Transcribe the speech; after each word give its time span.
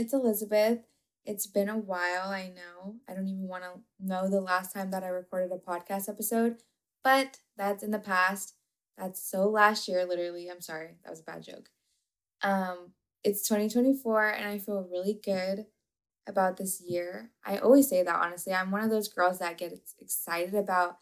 It's 0.00 0.14
Elisabeth. 0.14 0.78
It's 1.26 1.46
been 1.46 1.68
a 1.68 1.76
while, 1.76 2.30
I 2.30 2.50
know. 2.56 2.94
I 3.06 3.12
don't 3.12 3.28
even 3.28 3.46
want 3.46 3.64
to 3.64 3.80
know 4.02 4.30
the 4.30 4.40
last 4.40 4.72
time 4.72 4.90
that 4.92 5.04
I 5.04 5.08
recorded 5.08 5.52
a 5.52 5.58
podcast 5.58 6.08
episode, 6.08 6.56
but 7.04 7.40
that's 7.58 7.82
in 7.82 7.90
the 7.90 7.98
past. 7.98 8.54
That's 8.96 9.22
so 9.22 9.46
last 9.46 9.88
year, 9.88 10.06
literally. 10.06 10.48
I'm 10.50 10.62
sorry, 10.62 10.96
that 11.04 11.10
was 11.10 11.20
a 11.20 11.24
bad 11.24 11.42
joke. 11.42 11.68
Um, 12.42 12.92
it's 13.22 13.46
2024, 13.46 14.30
and 14.30 14.48
I 14.48 14.56
feel 14.56 14.88
really 14.90 15.20
good 15.22 15.66
about 16.26 16.56
this 16.56 16.80
year. 16.80 17.32
I 17.44 17.58
always 17.58 17.86
say 17.86 18.02
that, 18.02 18.22
honestly. 18.22 18.54
I'm 18.54 18.70
one 18.70 18.82
of 18.82 18.88
those 18.88 19.08
girls 19.08 19.38
that 19.40 19.58
gets 19.58 19.94
excited 20.00 20.54
about 20.54 20.96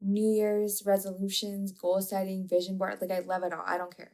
New 0.00 0.30
Year's 0.30 0.84
resolutions, 0.86 1.72
goal 1.72 2.00
setting, 2.00 2.46
vision 2.46 2.78
board. 2.78 2.98
Like, 3.00 3.10
I 3.10 3.18
love 3.26 3.42
it 3.42 3.52
all. 3.52 3.64
I 3.66 3.76
don't 3.76 3.96
care. 3.96 4.12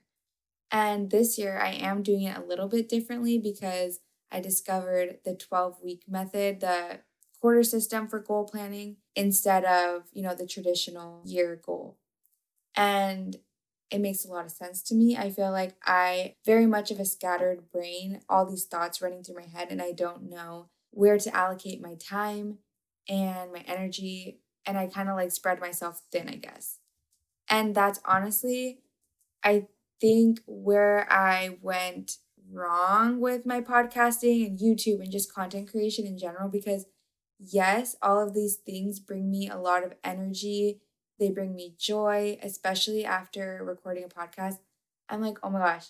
And 0.71 1.11
this 1.11 1.37
year, 1.37 1.59
I 1.59 1.73
am 1.73 2.03
doing 2.03 2.23
it 2.23 2.39
a 2.39 2.43
little 2.43 2.67
bit 2.67 2.89
differently 2.89 3.37
because 3.37 4.01
I 4.33 4.41
discovered 4.41 5.19
the 5.25 5.35
12 5.35 5.79
week 5.83 6.05
method, 6.09 6.61
the 6.61 7.01
quarter 7.41 7.63
system 7.63 8.09
for 8.09 8.21
goal 8.21 8.45
planning, 8.45 8.97
instead 9.17 9.65
of, 9.65 10.05
you 10.13 10.23
know, 10.23 10.35
the 10.35 10.47
traditional 10.47 11.23
year 11.27 11.61
goal. 11.65 11.99
And 12.77 13.37
it 13.91 14.01
makes 14.01 14.25
a 14.25 14.29
lot 14.29 14.47
of 14.47 14.51
sense 14.51 14.83
to 14.85 14.95
me. 14.95 15.17
I 15.17 15.31
feel 15.31 15.51
like 15.51 15.77
I 15.85 16.37
very 16.47 16.67
much 16.67 16.91
of 16.91 16.99
a 16.99 17.05
scattered 17.05 17.71
brain, 17.71 18.21
all 18.29 18.47
these 18.47 18.65
thoughts 18.65 19.03
running 19.03 19.23
through 19.23 19.37
my 19.37 19.47
head, 19.47 19.69
and 19.71 19.83
I 19.83 19.93
don't 19.93 20.31
know 20.31 20.69
where 20.91 21.19
to 21.19 21.37
allocate 21.37 21.81
my 21.83 21.95
time 21.97 22.59
and 23.09 23.53
my 23.53 23.61
energy. 23.67 24.41
And 24.65 24.79
I 24.79 24.87
kind 24.87 25.09
of 25.09 25.17
like 25.17 25.33
spread 25.33 25.61
myself 25.61 26.03
thin, 26.11 26.29
I 26.29 26.37
guess. 26.37 26.79
And 27.49 27.75
that's 27.75 28.01
honestly, 28.05 28.81
I 29.45 29.67
think 30.01 30.41
where 30.47 31.11
I 31.13 31.59
went 31.61 32.19
wrong 32.53 33.21
with 33.21 33.47
my 33.47 33.61
podcasting 33.61 34.47
and 34.47 34.59
YouTube 34.59 35.01
and 35.01 35.11
just 35.11 35.33
content 35.33 35.71
creation 35.71 36.07
in 36.07 36.19
general 36.19 36.49
because 36.49 36.87
yes, 37.39 37.97
all 38.03 38.21
of 38.23 38.35
these 38.35 38.57
things 38.57 39.01
bring 39.01 39.31
me 39.31 39.49
a 39.49 39.57
lot 39.59 39.85
of 39.85 39.95
energy. 40.05 40.81
They 41.19 41.31
bring 41.31 41.55
me 41.55 41.75
joy, 41.79 42.39
especially 42.43 43.05
after 43.05 43.63
recording 43.65 44.05
a 44.05 44.09
podcast. 44.09 44.59
I'm 45.09 45.21
like, 45.21 45.39
oh 45.43 45.51
my 45.51 45.59
gosh, 45.59 45.89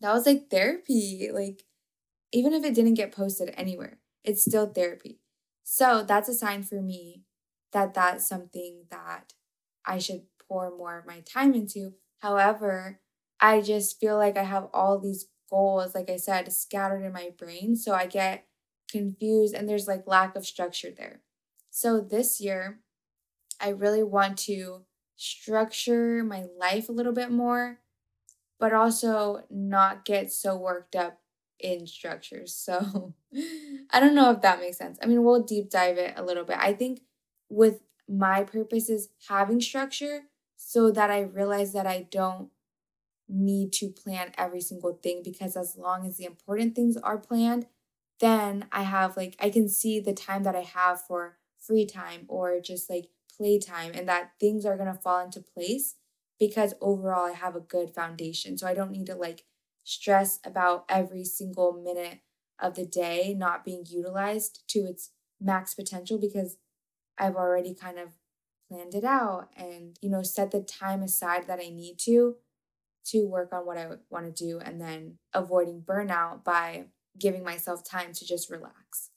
that 0.00 0.12
was 0.12 0.26
like 0.26 0.50
therapy. 0.50 1.30
Like, 1.32 1.64
even 2.32 2.52
if 2.52 2.64
it 2.64 2.74
didn't 2.74 2.94
get 2.94 3.12
posted 3.12 3.54
anywhere, 3.56 3.98
it's 4.24 4.44
still 4.44 4.66
therapy. 4.66 5.20
So 5.64 6.04
that's 6.06 6.28
a 6.28 6.34
sign 6.34 6.62
for 6.62 6.80
me 6.80 7.22
that 7.72 7.94
that's 7.94 8.28
something 8.28 8.84
that 8.90 9.34
I 9.84 9.98
should 9.98 10.22
pour 10.48 10.76
more 10.76 10.98
of 10.98 11.06
my 11.06 11.20
time 11.20 11.54
into. 11.54 11.94
However, 12.20 13.00
I 13.40 13.60
just 13.60 14.00
feel 14.00 14.16
like 14.16 14.36
I 14.36 14.44
have 14.44 14.68
all 14.72 14.98
these 14.98 15.26
goals, 15.50 15.94
like 15.94 16.10
I 16.10 16.16
said, 16.16 16.52
scattered 16.52 17.04
in 17.04 17.12
my 17.12 17.30
brain. 17.36 17.76
So 17.76 17.94
I 17.94 18.06
get 18.06 18.46
confused 18.90 19.54
and 19.54 19.68
there's 19.68 19.88
like 19.88 20.06
lack 20.06 20.36
of 20.36 20.46
structure 20.46 20.90
there. 20.96 21.20
So 21.70 22.00
this 22.00 22.40
year, 22.40 22.80
I 23.60 23.70
really 23.70 24.02
want 24.02 24.38
to 24.38 24.82
structure 25.16 26.22
my 26.22 26.46
life 26.58 26.88
a 26.88 26.92
little 26.92 27.12
bit 27.12 27.30
more, 27.30 27.80
but 28.58 28.72
also 28.72 29.44
not 29.50 30.04
get 30.04 30.32
so 30.32 30.56
worked 30.56 30.94
up 30.94 31.20
in 31.58 31.86
structures. 31.86 32.54
So 32.54 33.14
I 33.92 34.00
don't 34.00 34.14
know 34.14 34.30
if 34.30 34.42
that 34.42 34.60
makes 34.60 34.78
sense. 34.78 34.98
I 35.02 35.06
mean, 35.06 35.24
we'll 35.24 35.42
deep 35.42 35.70
dive 35.70 35.98
it 35.98 36.14
a 36.16 36.24
little 36.24 36.44
bit. 36.44 36.56
I 36.58 36.72
think 36.72 37.00
with 37.48 37.80
my 38.08 38.44
purpose 38.44 38.88
is 38.88 39.08
having 39.28 39.60
structure 39.60 40.22
so 40.56 40.90
that 40.90 41.10
I 41.10 41.20
realize 41.20 41.72
that 41.72 41.86
I 41.86 42.06
don't 42.10 42.50
need 43.28 43.72
to 43.74 43.88
plan 43.90 44.32
every 44.38 44.60
single 44.60 44.98
thing 45.02 45.22
because 45.24 45.56
as 45.56 45.76
long 45.76 46.06
as 46.06 46.16
the 46.16 46.24
important 46.24 46.74
things 46.74 46.96
are 46.96 47.18
planned, 47.18 47.66
then 48.20 48.66
I 48.72 48.82
have 48.82 49.16
like 49.16 49.36
I 49.38 49.50
can 49.50 49.68
see 49.68 50.00
the 50.00 50.12
time 50.12 50.42
that 50.44 50.56
I 50.56 50.62
have 50.62 51.02
for 51.02 51.38
free 51.58 51.86
time 51.86 52.24
or 52.28 52.60
just 52.60 52.88
like 52.88 53.08
playtime 53.36 53.92
and 53.94 54.08
that 54.08 54.32
things 54.40 54.64
are 54.64 54.76
going 54.76 54.92
to 54.92 55.00
fall 55.00 55.24
into 55.24 55.40
place 55.40 55.96
because 56.38 56.74
overall 56.80 57.26
I 57.26 57.32
have 57.32 57.56
a 57.56 57.60
good 57.60 57.90
foundation. 57.90 58.56
So 58.56 58.66
I 58.66 58.74
don't 58.74 58.90
need 58.90 59.06
to 59.06 59.14
like 59.14 59.44
stress 59.84 60.38
about 60.44 60.84
every 60.88 61.24
single 61.24 61.72
minute 61.72 62.20
of 62.60 62.74
the 62.74 62.86
day 62.86 63.34
not 63.36 63.64
being 63.64 63.84
utilized 63.88 64.62
to 64.68 64.80
its 64.80 65.10
max 65.40 65.74
potential 65.74 66.18
because 66.18 66.56
I've 67.16 67.36
already 67.36 67.74
kind 67.74 67.98
of 67.98 68.10
planned 68.68 68.94
it 68.94 69.04
out 69.04 69.48
and 69.56 69.96
you 70.02 70.10
know 70.10 70.22
set 70.22 70.50
the 70.50 70.60
time 70.60 71.02
aside 71.02 71.46
that 71.46 71.60
I 71.60 71.70
need 71.70 71.98
to 72.00 72.36
to 73.10 73.26
work 73.26 73.52
on 73.52 73.66
what 73.66 73.78
I 73.78 73.88
want 74.10 74.26
to 74.26 74.44
do 74.44 74.60
and 74.60 74.80
then 74.80 75.18
avoiding 75.34 75.82
burnout 75.82 76.44
by 76.44 76.86
giving 77.18 77.44
myself 77.44 77.82
time 77.88 78.12
to 78.12 78.26
just 78.26 78.50
relax. 78.50 79.10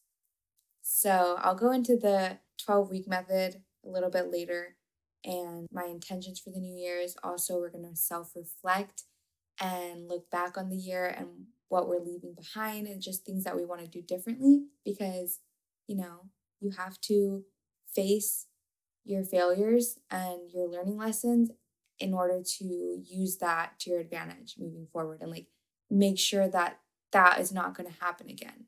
So 0.82 1.38
I'll 1.40 1.56
go 1.56 1.72
into 1.72 1.98
the 1.98 2.40
12 2.66 2.90
week 2.90 3.08
method 3.08 3.62
a 3.86 3.90
little 3.90 4.10
bit 4.10 4.32
later 4.32 4.76
and 5.24 5.68
my 5.72 5.86
intentions 5.86 6.40
for 6.40 6.50
the 6.52 6.60
new 6.60 6.76
year 6.76 7.00
is 7.00 7.16
also 7.24 7.56
we're 7.56 7.70
going 7.70 7.90
to 7.90 7.96
self 7.96 8.32
reflect 8.36 9.04
and 9.60 10.08
look 10.08 10.30
back 10.32 10.58
on 10.58 10.70
the 10.70 10.76
year 10.76 11.06
and 11.06 11.28
what 11.70 11.88
we're 11.88 12.00
leaving 12.00 12.34
behind 12.34 12.88
and 12.88 13.02
just 13.02 13.26
things 13.26 13.44
that 13.44 13.56
we 13.56 13.66
want 13.66 13.82
to 13.82 13.88
do 13.88 14.02
differently 14.02 14.64
because 14.84 15.40
you 15.88 15.96
know 15.96 16.26
you 16.60 16.72
have 16.72 17.00
to 17.02 17.44
face 17.94 18.48
your 19.04 19.24
failures 19.24 20.00
and 20.10 20.52
your 20.54 20.68
learning 20.68 20.98
lessons 20.98 21.50
in 22.02 22.14
order 22.14 22.42
to 22.44 23.04
use 23.06 23.38
that 23.38 23.80
to 23.80 23.92
your 23.92 24.00
advantage 24.00 24.56
moving 24.58 24.88
forward 24.92 25.22
and 25.22 25.32
like 25.32 25.48
make 25.90 26.18
sure 26.18 26.48
that 26.48 26.80
that 27.12 27.40
is 27.40 27.52
not 27.52 27.76
going 27.76 27.90
to 27.90 28.00
happen 28.00 28.30
again. 28.30 28.66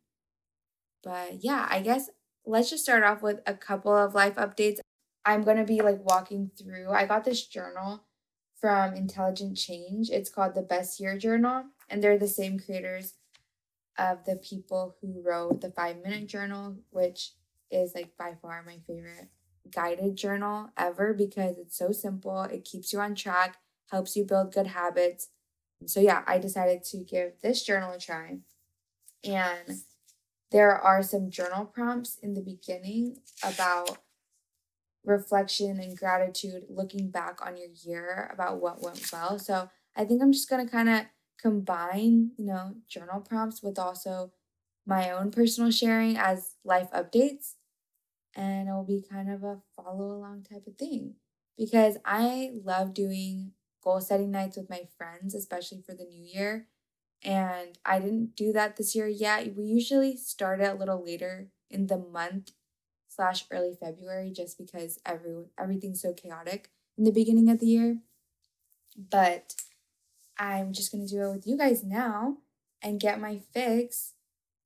But 1.04 1.44
yeah, 1.44 1.68
I 1.70 1.82
guess 1.82 2.10
let's 2.46 2.70
just 2.70 2.84
start 2.84 3.04
off 3.04 3.22
with 3.22 3.42
a 3.48 3.54
couple 3.54 3.96
of 3.96 4.14
life 4.14 4.36
updates. 4.36 4.80
I'm 5.26 5.44
going 5.44 5.58
to 5.58 5.64
be 5.64 5.82
like 5.82 6.00
walking 6.04 6.52
through. 6.58 6.92
I 6.92 7.06
got 7.06 7.24
this 7.24 7.46
journal 7.46 8.04
from 8.60 8.94
Intelligent 8.94 9.58
Change. 9.58 10.10
It's 10.10 10.30
called 10.30 10.56
the 10.56 10.62
Best 10.62 11.00
Year 11.00 11.18
Journal, 11.18 11.66
and 11.90 12.04
they're 12.04 12.18
the 12.18 12.28
same 12.28 12.60
creators 12.60 13.16
of 13.98 14.26
the 14.26 14.36
people 14.36 14.96
who 15.02 15.22
wrote 15.26 15.62
the 15.62 15.72
5 15.72 15.98
Minute 16.04 16.28
Journal, 16.28 16.78
which 16.90 17.32
is 17.72 17.94
like 17.96 18.16
by 18.18 18.36
far 18.42 18.64
my 18.66 18.78
favorite 18.88 19.30
guided 19.74 20.16
journal 20.16 20.70
ever 20.78 21.14
because 21.14 21.58
it's 21.58 21.78
so 21.78 21.92
simple. 21.92 22.44
It 22.44 22.66
keeps 22.66 22.94
you 22.94 23.00
on 23.00 23.16
track, 23.16 23.58
helps 23.92 24.16
you 24.16 24.26
build 24.26 24.54
good 24.54 24.68
habits. 24.68 25.30
So, 25.86 26.00
yeah, 26.00 26.24
I 26.28 26.38
decided 26.38 26.84
to 26.86 26.98
give 26.98 27.34
this 27.42 27.64
journal 27.64 27.92
a 27.92 28.00
try. 28.00 28.38
And 29.24 29.82
there 30.52 30.78
are 30.78 31.04
some 31.04 31.30
journal 31.30 31.66
prompts 31.66 32.18
in 32.22 32.34
the 32.34 32.42
beginning 32.42 33.18
about 33.44 33.98
reflection 35.06 35.80
and 35.80 35.98
gratitude, 35.98 36.64
looking 36.70 37.10
back 37.10 37.46
on 37.46 37.58
your 37.58 37.70
year 37.84 38.30
about 38.34 38.62
what 38.62 38.82
went 38.82 39.12
well. 39.12 39.40
So, 39.40 39.70
I 39.96 40.06
think 40.06 40.22
I'm 40.22 40.34
just 40.34 40.50
going 40.50 40.66
to 40.66 40.72
kind 40.72 40.90
of 40.90 41.06
combine, 41.40 42.32
you 42.38 42.46
know, 42.46 42.76
journal 42.88 43.22
prompts 43.22 43.62
with 43.62 43.78
also 43.78 44.32
my 44.86 45.12
own 45.12 45.32
personal 45.32 45.72
sharing 45.72 46.18
as 46.18 46.56
life 46.64 46.90
updates 46.92 47.54
and 48.36 48.68
it 48.68 48.72
will 48.72 48.84
be 48.84 49.04
kind 49.08 49.30
of 49.30 49.44
a 49.44 49.60
follow 49.76 50.12
along 50.12 50.44
type 50.44 50.66
of 50.68 50.76
thing 50.76 51.16
because 51.58 51.98
I 52.06 52.52
love 52.64 52.94
doing 52.94 53.52
goal 53.84 54.02
setting 54.02 54.32
nights 54.32 54.58
with 54.58 54.70
my 54.70 54.88
friends, 54.98 55.36
especially 55.36 55.82
for 55.82 55.94
the 55.94 56.06
new 56.06 56.24
year. 56.24 56.68
And 57.24 57.78
I 57.86 58.00
didn't 58.00 58.36
do 58.36 58.52
that 58.54 58.76
this 58.76 58.96
year 58.96 59.08
yet. 59.08 59.56
We 59.56 59.64
usually 59.64 60.18
start 60.18 60.60
it 60.62 60.72
a 60.72 60.74
little 60.74 61.04
later 61.04 61.50
in 61.70 61.88
the 61.88 61.98
month 61.98 62.52
slash 63.08 63.46
early 63.52 63.76
February 63.80 64.32
just 64.36 64.58
because 64.58 65.00
every 65.06 65.46
everything's 65.60 66.02
so 66.02 66.14
chaotic 66.14 66.70
in 66.98 67.04
the 67.04 67.12
beginning 67.12 67.50
of 67.50 67.60
the 67.60 67.68
year. 67.68 68.00
But 68.98 69.56
I'm 70.38 70.74
just 70.74 70.92
gonna 70.92 71.08
do 71.08 71.24
it 71.24 71.32
with 71.32 71.48
you 71.48 71.58
guys 71.58 71.84
now 71.84 72.38
and 72.82 73.00
get 73.00 73.22
my 73.22 73.40
fix 73.54 74.14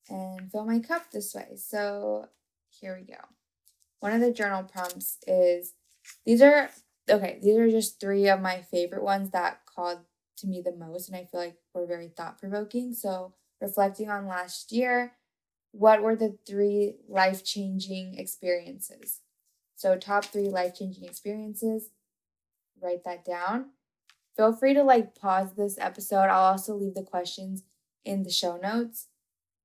and 0.10 0.52
fill 0.52 0.66
my 0.66 0.80
cup 0.80 1.12
this 1.12 1.36
way. 1.36 1.58
So 1.58 2.30
here 2.70 2.98
we 3.00 3.06
go 3.06 3.20
one 4.00 4.14
of 4.14 4.22
the 4.22 4.32
journal 4.32 4.64
prompts 4.64 5.18
is 5.28 5.74
these 6.26 6.42
are 6.42 6.70
okay, 7.10 7.40
these 7.42 7.58
are 7.58 7.70
just 7.70 8.00
three 8.00 8.28
of 8.28 8.42
my 8.42 8.62
favorite 8.62 9.04
ones 9.04 9.32
that 9.32 9.62
called 9.66 10.00
to 10.38 10.48
me 10.48 10.62
the 10.62 10.76
most 10.76 11.10
and 11.10 11.18
I 11.18 11.26
feel 11.26 11.40
like 11.40 11.58
were 11.74 11.86
very 11.86 12.10
thought 12.10 12.40
provoking. 12.40 12.94
So, 12.94 13.34
reflecting 13.62 14.10
on 14.10 14.28
last 14.28 14.72
year, 14.72 15.14
what 15.72 16.02
were 16.02 16.16
the 16.16 16.38
three 16.46 16.96
life 17.08 17.44
changing 17.44 18.16
experiences? 18.18 19.22
So, 19.76 19.98
top 19.98 20.26
three 20.26 20.50
life 20.50 20.76
changing 20.78 21.06
experiences. 21.06 21.90
Write 22.82 23.04
that 23.06 23.26
down. 23.26 23.72
Feel 24.36 24.54
free 24.54 24.76
to 24.76 24.84
like 24.84 25.16
pause 25.16 25.54
this 25.56 25.78
episode. 25.80 26.30
I'll 26.30 26.52
also 26.52 26.76
leave 26.76 26.94
the 26.94 27.04
questions 27.04 27.64
in 28.06 28.24
the 28.24 28.30
show 28.30 28.58
notes. 28.58 29.08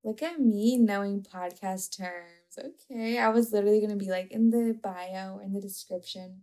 Look 0.03 0.23
at 0.23 0.41
me 0.41 0.79
knowing 0.79 1.23
podcast 1.23 1.97
terms 1.97 2.42
okay. 2.59 3.19
I 3.19 3.29
was 3.29 3.53
literally 3.53 3.81
to 3.87 3.97
be 3.97 4.11
like 4.11 4.31
in 4.31 4.51
the 4.51 4.79
bio, 4.83 5.39
in 5.39 5.53
the 5.53 5.61
description. 5.61 6.43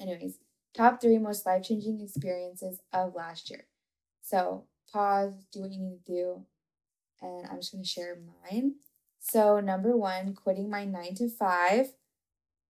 Anyways, 0.00 0.38
top 0.74 1.00
three 1.00 1.18
most 1.18 1.46
life 1.46 1.64
changing 1.64 2.00
experiences 2.00 2.80
of 2.92 3.14
last 3.14 3.50
year. 3.50 3.66
So 4.22 4.64
pause, 4.92 5.32
do 5.52 5.60
what 5.60 5.72
you 5.72 5.80
need 5.80 6.04
to 6.04 6.12
do, 6.12 6.44
and 7.20 7.46
I'm 7.50 7.56
just 7.58 7.72
to 7.72 7.84
share 7.84 8.18
mine. 8.50 8.74
So, 9.18 9.60
number 9.60 9.96
one, 9.96 10.34
quitting 10.34 10.70
my 10.70 10.84
nine 10.84 11.14
to 11.16 11.28
five. 11.28 11.88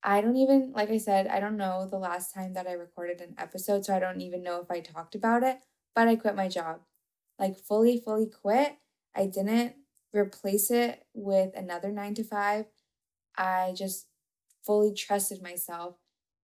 I 0.03 0.21
don't 0.21 0.37
even, 0.37 0.73
like 0.75 0.91
I 0.91 0.99
said, 0.99 1.27
I 1.27 1.41
don't 1.41 1.57
know 1.57 1.87
the 1.91 1.99
last 1.99 2.33
time 2.33 2.55
that 2.55 2.67
I 2.67 2.73
recorded 2.73 3.21
an 3.21 3.35
episode, 3.39 3.85
so 3.85 3.95
I 3.95 3.99
don't 3.99 4.21
even 4.21 4.43
know 4.43 4.61
if 4.61 4.71
I 4.71 4.81
talked 4.81 5.15
about 5.15 5.43
it, 5.43 5.59
but 5.95 6.09
I 6.09 6.17
quit 6.17 6.37
my 6.37 6.49
job. 6.49 6.81
Like, 7.39 7.59
fully, 7.59 8.01
fully 8.03 8.27
quit. 8.27 8.77
I 9.15 9.27
didn't 9.27 9.75
replace 10.13 10.71
it 10.71 11.05
with 11.15 11.55
another 11.55 11.91
nine 11.91 12.15
to 12.15 12.25
five. 12.25 12.67
I 13.37 13.75
just 13.77 14.07
fully 14.65 14.95
trusted 14.95 15.43
myself 15.43 15.97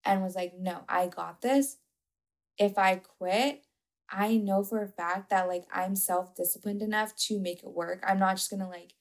and 0.04 0.22
was 0.22 0.34
like, 0.34 0.54
no, 0.58 0.84
I 0.88 1.08
got 1.08 1.40
this. 1.42 1.78
If 2.58 2.78
I 2.78 2.96
quit, 2.96 3.64
I 4.10 4.36
know 4.36 4.62
for 4.62 4.82
a 4.82 4.88
fact 4.88 5.30
that 5.30 5.48
like 5.48 5.64
I'm 5.72 5.96
self 5.96 6.34
disciplined 6.34 6.82
enough 6.82 7.16
to 7.28 7.40
make 7.40 7.62
it 7.62 7.70
work. 7.72 8.04
I'm 8.06 8.18
not 8.18 8.36
just 8.36 8.50
gonna 8.50 8.68
like 8.68 8.94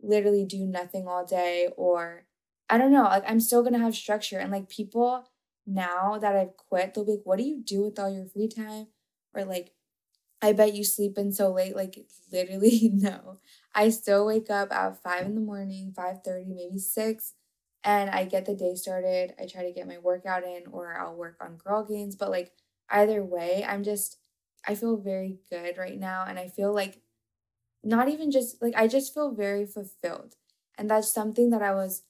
literally 0.00 0.44
do 0.44 0.64
nothing 0.66 1.06
all 1.06 1.24
day 1.24 1.68
or 1.76 2.24
I 2.68 2.78
don't 2.78 2.92
know, 2.92 3.02
like 3.04 3.24
I'm 3.28 3.40
still 3.40 3.62
gonna 3.62 3.78
have 3.78 3.94
structure. 3.94 4.38
And 4.38 4.50
like 4.50 4.68
people 4.68 5.28
now 5.66 6.18
that 6.18 6.36
I've 6.36 6.56
quit, 6.56 6.94
they'll 6.94 7.04
be 7.04 7.12
like, 7.12 7.20
what 7.24 7.38
do 7.38 7.44
you 7.44 7.62
do 7.62 7.82
with 7.84 7.98
all 7.98 8.10
your 8.10 8.26
free 8.26 8.48
time? 8.48 8.88
Or 9.34 9.44
like, 9.44 9.72
I 10.44 10.52
bet 10.52 10.74
you 10.74 10.84
sleep 10.84 11.16
in 11.16 11.32
so 11.32 11.50
late. 11.52 11.74
Like 11.74 11.98
literally, 12.30 12.90
no. 12.94 13.38
I 13.74 13.88
still 13.88 14.26
wake 14.26 14.50
up 14.50 14.72
at 14.72 15.02
five 15.02 15.24
in 15.26 15.34
the 15.34 15.40
morning, 15.40 15.92
five 15.96 16.18
thirty, 16.22 16.52
maybe 16.52 16.78
6, 16.78 17.32
and 17.82 18.10
I 18.10 18.26
get 18.26 18.44
the 18.44 18.54
day 18.54 18.74
started. 18.74 19.34
I 19.40 19.46
try 19.46 19.62
to 19.64 19.72
get 19.72 19.88
my 19.88 19.98
workout 19.98 20.44
in 20.44 20.64
or 20.70 20.98
I'll 20.98 21.16
work 21.16 21.36
on 21.40 21.56
girl 21.56 21.84
gains. 21.84 22.14
But 22.14 22.30
like 22.30 22.52
either 22.90 23.24
way, 23.24 23.64
I'm 23.66 23.82
just 23.84 24.18
I 24.68 24.74
feel 24.74 24.98
very 24.98 25.38
good 25.50 25.78
right 25.78 25.98
now. 25.98 26.24
And 26.28 26.38
I 26.38 26.48
feel 26.48 26.74
like 26.74 27.00
not 27.82 28.08
even 28.08 28.30
just 28.30 28.60
like 28.62 28.74
I 28.76 28.88
just 28.88 29.14
feel 29.14 29.32
very 29.32 29.66
fulfilled. 29.66 30.36
And 30.76 30.90
that's 30.90 31.12
something 31.12 31.50
that 31.50 31.62
I 31.62 31.74
was 31.74 32.02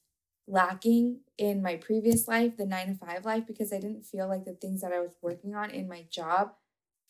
lacking 0.46 1.20
in 1.38 1.62
my 1.62 1.76
previous 1.76 2.28
life, 2.28 2.56
the 2.56 2.66
nine 2.66 2.88
to 2.88 2.94
five 2.94 3.25
life, 3.25 3.46
because 3.46 3.72
I 3.72 3.78
didn't 3.81 4.06
feel 4.06 4.28
like 4.28 4.44
the 4.44 4.54
things 4.54 4.81
that 4.82 4.92
I 4.92 5.00
was 5.00 5.14
working 5.22 5.54
on 5.54 5.70
in 5.70 5.88
my 5.88 6.04
job 6.10 6.52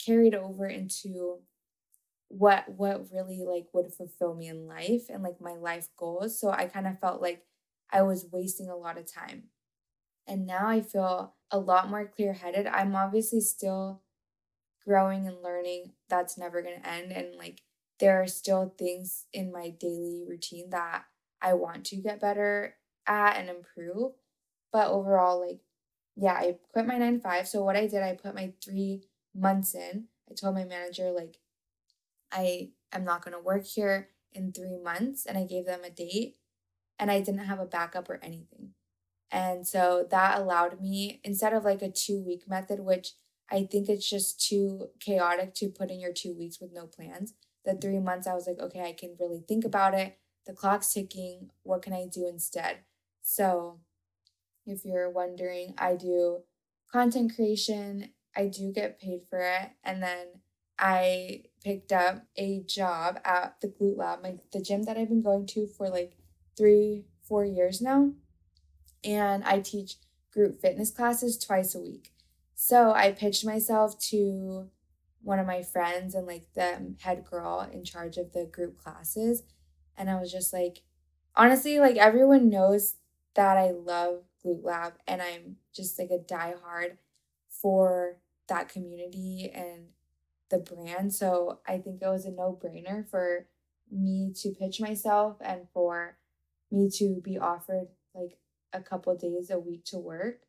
carried 0.05 0.35
over 0.35 0.67
into 0.67 1.38
what 2.29 2.69
what 2.69 3.12
really 3.12 3.44
like 3.46 3.67
would 3.73 3.93
fulfill 3.93 4.35
me 4.35 4.49
in 4.49 4.67
life 4.67 5.06
and 5.08 5.23
like 5.23 5.41
my 5.41 5.55
life 5.55 5.88
goals. 5.96 6.38
So 6.38 6.50
I 6.50 6.67
kind 6.67 6.87
of 6.87 6.99
felt 6.99 7.23
like 7.23 7.44
I 7.91 8.02
was 8.02 8.26
wasting 8.32 8.69
a 8.69 8.76
lot 8.76 8.99
of 8.99 9.11
time. 9.11 9.44
And 10.26 10.46
now 10.46 10.69
I 10.69 10.81
feel 10.81 11.35
a 11.50 11.58
lot 11.58 11.91
more 11.91 12.06
clear 12.06 12.32
headed. 12.32 12.67
I'm 12.67 12.96
obviously 12.96 13.41
still 13.41 14.02
growing 14.85 15.26
and 15.29 15.43
learning. 15.43 15.93
That's 16.08 16.38
never 16.38 16.62
going 16.62 16.81
to 16.81 16.88
end. 16.88 17.12
And 17.12 17.37
like, 17.37 17.62
there 18.00 18.20
are 18.23 18.26
still 18.26 18.75
things 18.76 19.26
in 19.32 19.52
my 19.52 19.70
daily 19.70 20.25
routine 20.29 20.70
that 20.70 21.05
I 21.41 21.55
want 21.55 21.85
to 21.87 21.96
get 21.96 22.20
better 22.20 22.75
at 23.06 23.37
and 23.37 23.49
improve. 23.49 24.12
But 24.73 24.88
overall, 24.88 25.46
like, 25.46 25.61
yeah, 26.17 26.35
I 26.35 26.56
quit 26.73 26.87
my 26.87 26.99
nine 26.99 27.14
to 27.14 27.20
five. 27.20 27.46
So 27.46 27.62
what 27.62 27.76
I 27.76 27.87
did, 27.87 28.02
I 28.02 28.14
put 28.14 28.35
my 28.35 28.52
three 28.64 29.02
months 29.34 29.75
in. 29.75 30.06
I 30.31 30.34
told 30.34 30.54
my 30.54 30.64
manager, 30.64 31.10
like, 31.10 31.38
I 32.32 32.70
am 32.92 33.04
not 33.04 33.25
going 33.25 33.36
to 33.36 33.42
work 33.42 33.66
here 33.66 34.10
in 34.32 34.52
three 34.52 34.78
months. 34.78 35.26
And 35.26 35.38
I 35.38 35.44
gave 35.44 35.66
them 35.66 35.84
a 35.84 35.90
date 35.90 36.36
and 36.98 37.10
I 37.10 37.20
didn't 37.20 37.46
have 37.46 37.60
a 37.60 37.66
backup 37.66 38.08
or 38.08 38.20
anything. 38.22 38.70
And 39.31 39.66
so 39.66 40.06
that 40.10 40.38
allowed 40.38 40.81
me, 40.81 41.20
instead 41.25 41.52
of 41.52 41.64
like 41.64 41.82
a 41.82 41.90
two 41.90 42.22
week 42.25 42.48
method, 42.48 42.81
which 42.81 43.12
I 43.50 43.69
think 43.70 43.88
it's 43.88 44.08
just 44.08 44.40
too 44.40 44.88
chaotic 45.00 45.54
to 45.54 45.69
put 45.69 45.90
in 45.90 46.00
your 46.00 46.12
two 46.12 46.34
weeks 46.34 46.60
with 46.60 46.72
no 46.72 46.86
plans. 46.86 47.34
The 47.64 47.75
three 47.75 47.98
months, 47.98 48.26
I 48.26 48.34
was 48.34 48.46
like, 48.46 48.60
okay, 48.60 48.82
I 48.82 48.92
can 48.92 49.16
really 49.19 49.42
think 49.46 49.64
about 49.64 49.94
it. 49.94 50.19
The 50.46 50.52
clock's 50.52 50.92
ticking. 50.92 51.50
What 51.62 51.82
can 51.82 51.92
I 51.92 52.06
do 52.06 52.28
instead? 52.28 52.78
So, 53.22 53.81
if 54.66 54.84
you're 54.84 55.10
wondering, 55.10 55.75
I 55.78 55.94
do 55.96 56.42
content 56.92 57.34
creation, 57.34 58.10
I 58.36 58.46
do 58.46 58.72
get 58.72 59.00
paid 59.00 59.22
for 59.28 59.38
it. 59.38 59.70
And 59.82 60.02
then 60.02 60.26
I 60.78 61.44
picked 61.62 61.92
up 61.92 62.25
a 62.36 62.62
job 62.66 63.20
at 63.25 63.60
the 63.60 63.69
Glute 63.69 63.96
Lab, 63.96 64.22
my, 64.22 64.36
the 64.52 64.60
gym 64.60 64.84
that 64.84 64.96
I've 64.96 65.08
been 65.08 65.22
going 65.22 65.46
to 65.48 65.66
for 65.66 65.88
like 65.88 66.16
three, 66.56 67.04
four 67.22 67.44
years 67.44 67.81
now. 67.81 68.12
And 69.02 69.44
I 69.44 69.60
teach 69.60 69.96
group 70.32 70.60
fitness 70.60 70.90
classes 70.90 71.38
twice 71.38 71.75
a 71.75 71.81
week. 71.81 72.12
So 72.54 72.92
I 72.92 73.12
pitched 73.12 73.44
myself 73.44 73.98
to 74.10 74.69
one 75.22 75.38
of 75.38 75.46
my 75.46 75.62
friends 75.62 76.14
and 76.14 76.26
like 76.26 76.46
the 76.54 76.94
head 77.00 77.25
girl 77.25 77.69
in 77.72 77.84
charge 77.84 78.16
of 78.16 78.32
the 78.32 78.44
group 78.44 78.78
classes. 78.78 79.42
And 79.96 80.10
I 80.10 80.20
was 80.20 80.32
just 80.32 80.52
like, 80.52 80.82
honestly, 81.36 81.78
like 81.78 81.96
everyone 81.96 82.50
knows 82.50 82.96
that 83.34 83.56
I 83.56 83.70
love 83.70 84.25
Glute 84.44 84.64
Lab 84.64 84.94
and 85.06 85.22
I'm 85.22 85.56
just 85.75 85.98
like 85.98 86.10
a 86.10 86.19
diehard 86.19 86.98
for 87.48 88.19
that 88.49 88.69
community 88.69 89.50
and 89.55 89.87
the 90.50 90.58
brand. 90.58 91.12
So 91.12 91.61
I 91.67 91.79
think 91.79 92.02
it 92.02 92.08
was 92.08 92.25
a 92.25 92.31
no 92.31 92.58
brainer 92.62 93.08
for 93.08 93.46
me 93.91 94.32
to 94.43 94.50
pitch 94.50 94.81
myself 94.81 95.37
and 95.41 95.67
for 95.73 96.19
me 96.70 96.91
to 96.99 97.20
be 97.23 97.38
offered 97.38 97.88
like 98.14 98.38
a 98.73 98.81
couple 98.81 99.17
days 99.17 99.50
a 99.50 99.58
week 99.58 99.85
to 99.87 99.99
work. 99.99 100.41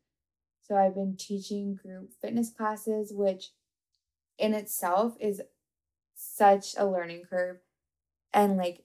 So 0.62 0.76
I've 0.76 0.94
been 0.94 1.16
teaching 1.16 1.74
group 1.76 2.10
fitness 2.20 2.50
classes, 2.50 3.12
which 3.14 3.50
in 4.38 4.52
itself 4.52 5.14
is 5.20 5.40
such 6.14 6.74
a 6.76 6.86
learning 6.86 7.22
curve 7.28 7.58
and 8.32 8.56
like 8.56 8.82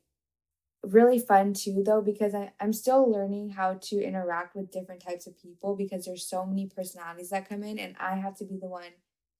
really 0.84 1.20
fun 1.20 1.54
too 1.54 1.84
though 1.86 2.02
because 2.02 2.34
I, 2.34 2.52
i'm 2.60 2.74
still 2.74 3.10
learning 3.10 3.52
how 3.52 3.76
to 3.76 4.02
interact 4.02 4.56
with 4.56 4.72
different 4.72 5.02
types 5.02 5.28
of 5.28 5.40
people 5.40 5.76
because 5.76 6.06
there's 6.06 6.26
so 6.26 6.46
many 6.46 6.68
personalities 6.68 7.30
that 7.30 7.48
come 7.48 7.64
in 7.64 7.78
and 7.78 7.96
i 8.00 8.16
have 8.16 8.36
to 8.38 8.46
be 8.46 8.58
the 8.58 8.68
one 8.68 8.92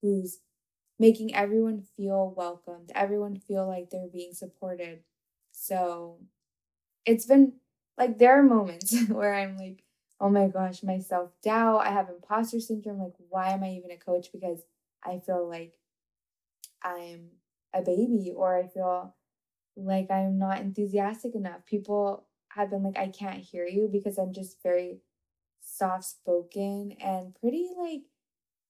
who's 0.02 0.40
making 1.00 1.34
everyone 1.34 1.84
feel 1.98 2.34
welcomed 2.38 2.92
everyone 2.94 3.40
feel 3.40 3.68
like 3.68 3.90
they're 3.90 4.08
being 4.08 4.34
supported 4.34 5.00
so 5.52 6.20
it's 7.06 7.26
been 7.26 7.54
like 7.98 8.20
there 8.20 8.38
are 8.38 8.44
moments 8.44 8.96
where 9.10 9.34
i'm 9.34 9.58
like 9.58 9.84
oh 10.22 10.30
my 10.30 10.48
gosh, 10.48 10.84
my 10.84 11.00
self 11.00 11.32
doubt. 11.44 11.80
I 11.80 11.90
have 11.90 12.08
imposter 12.10 12.60
syndrome. 12.60 13.00
Like, 13.00 13.16
why 13.30 13.50
am 13.50 13.64
I 13.64 13.72
even 13.72 13.92
a 13.92 13.98
coach? 13.98 14.28
Because 14.32 14.62
I 15.04 15.20
feel 15.26 15.50
like 15.50 15.74
I'm 16.84 17.32
a 17.74 17.82
baby 17.82 18.32
or 18.36 18.58
I 18.58 18.68
feel 18.68 19.16
like 19.76 20.10
I'm 20.12 20.38
not 20.38 20.60
enthusiastic 20.60 21.36
enough. 21.36 21.66
People 21.66 22.28
have 22.50 22.70
been 22.70 22.84
like, 22.84 22.98
I 22.98 23.08
can't 23.08 23.40
hear 23.40 23.66
you 23.66 23.90
because 23.92 24.18
I'm 24.18 24.34
just 24.34 24.62
very 24.62 25.00
soft 25.62 26.06
spoken 26.06 26.96
and 27.02 27.36
pretty 27.36 27.70
like 27.78 28.02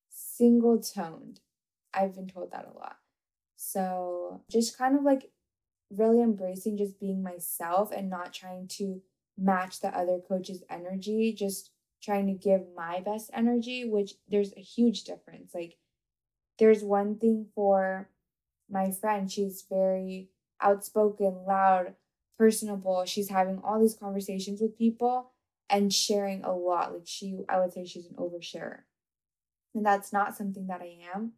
single 0.09 0.79
toned. 0.79 1.39
I've 1.93 2.15
been 2.15 2.27
told 2.27 2.51
that 2.51 2.69
a 2.73 2.77
lot. 2.77 2.97
So 3.55 4.43
just 4.49 4.77
kind 4.77 4.97
of 4.97 5.03
like 5.03 5.31
really 5.89 6.21
embracing 6.21 6.77
just 6.77 6.99
being 6.99 7.21
myself 7.21 7.91
and 7.91 8.09
not 8.09 8.33
trying 8.33 8.67
to 8.67 9.01
match 9.37 9.79
the 9.79 9.95
other 9.95 10.19
coach's 10.19 10.63
energy, 10.69 11.33
just 11.37 11.71
trying 12.01 12.27
to 12.27 12.33
give 12.33 12.61
my 12.75 12.99
best 13.01 13.29
energy, 13.33 13.85
which 13.85 14.13
there's 14.29 14.53
a 14.55 14.61
huge 14.61 15.03
difference. 15.03 15.53
Like, 15.53 15.77
there's 16.57 16.83
one 16.83 17.17
thing 17.17 17.47
for 17.55 18.09
my 18.69 18.91
friend, 18.91 19.31
she's 19.31 19.65
very 19.69 20.29
outspoken, 20.61 21.43
loud, 21.47 21.95
personable. 22.37 23.05
She's 23.05 23.29
having 23.29 23.61
all 23.63 23.79
these 23.79 23.95
conversations 23.95 24.61
with 24.61 24.77
people 24.77 25.31
and 25.69 25.93
sharing 25.93 26.43
a 26.43 26.53
lot. 26.53 26.93
Like, 26.93 27.03
she, 27.05 27.39
I 27.47 27.59
would 27.59 27.73
say 27.73 27.85
she's 27.85 28.07
an 28.07 28.15
oversharer. 28.15 28.79
And 29.73 29.85
that's 29.85 30.11
not 30.11 30.35
something 30.35 30.67
that 30.67 30.81
I 30.81 30.97
am. 31.15 31.33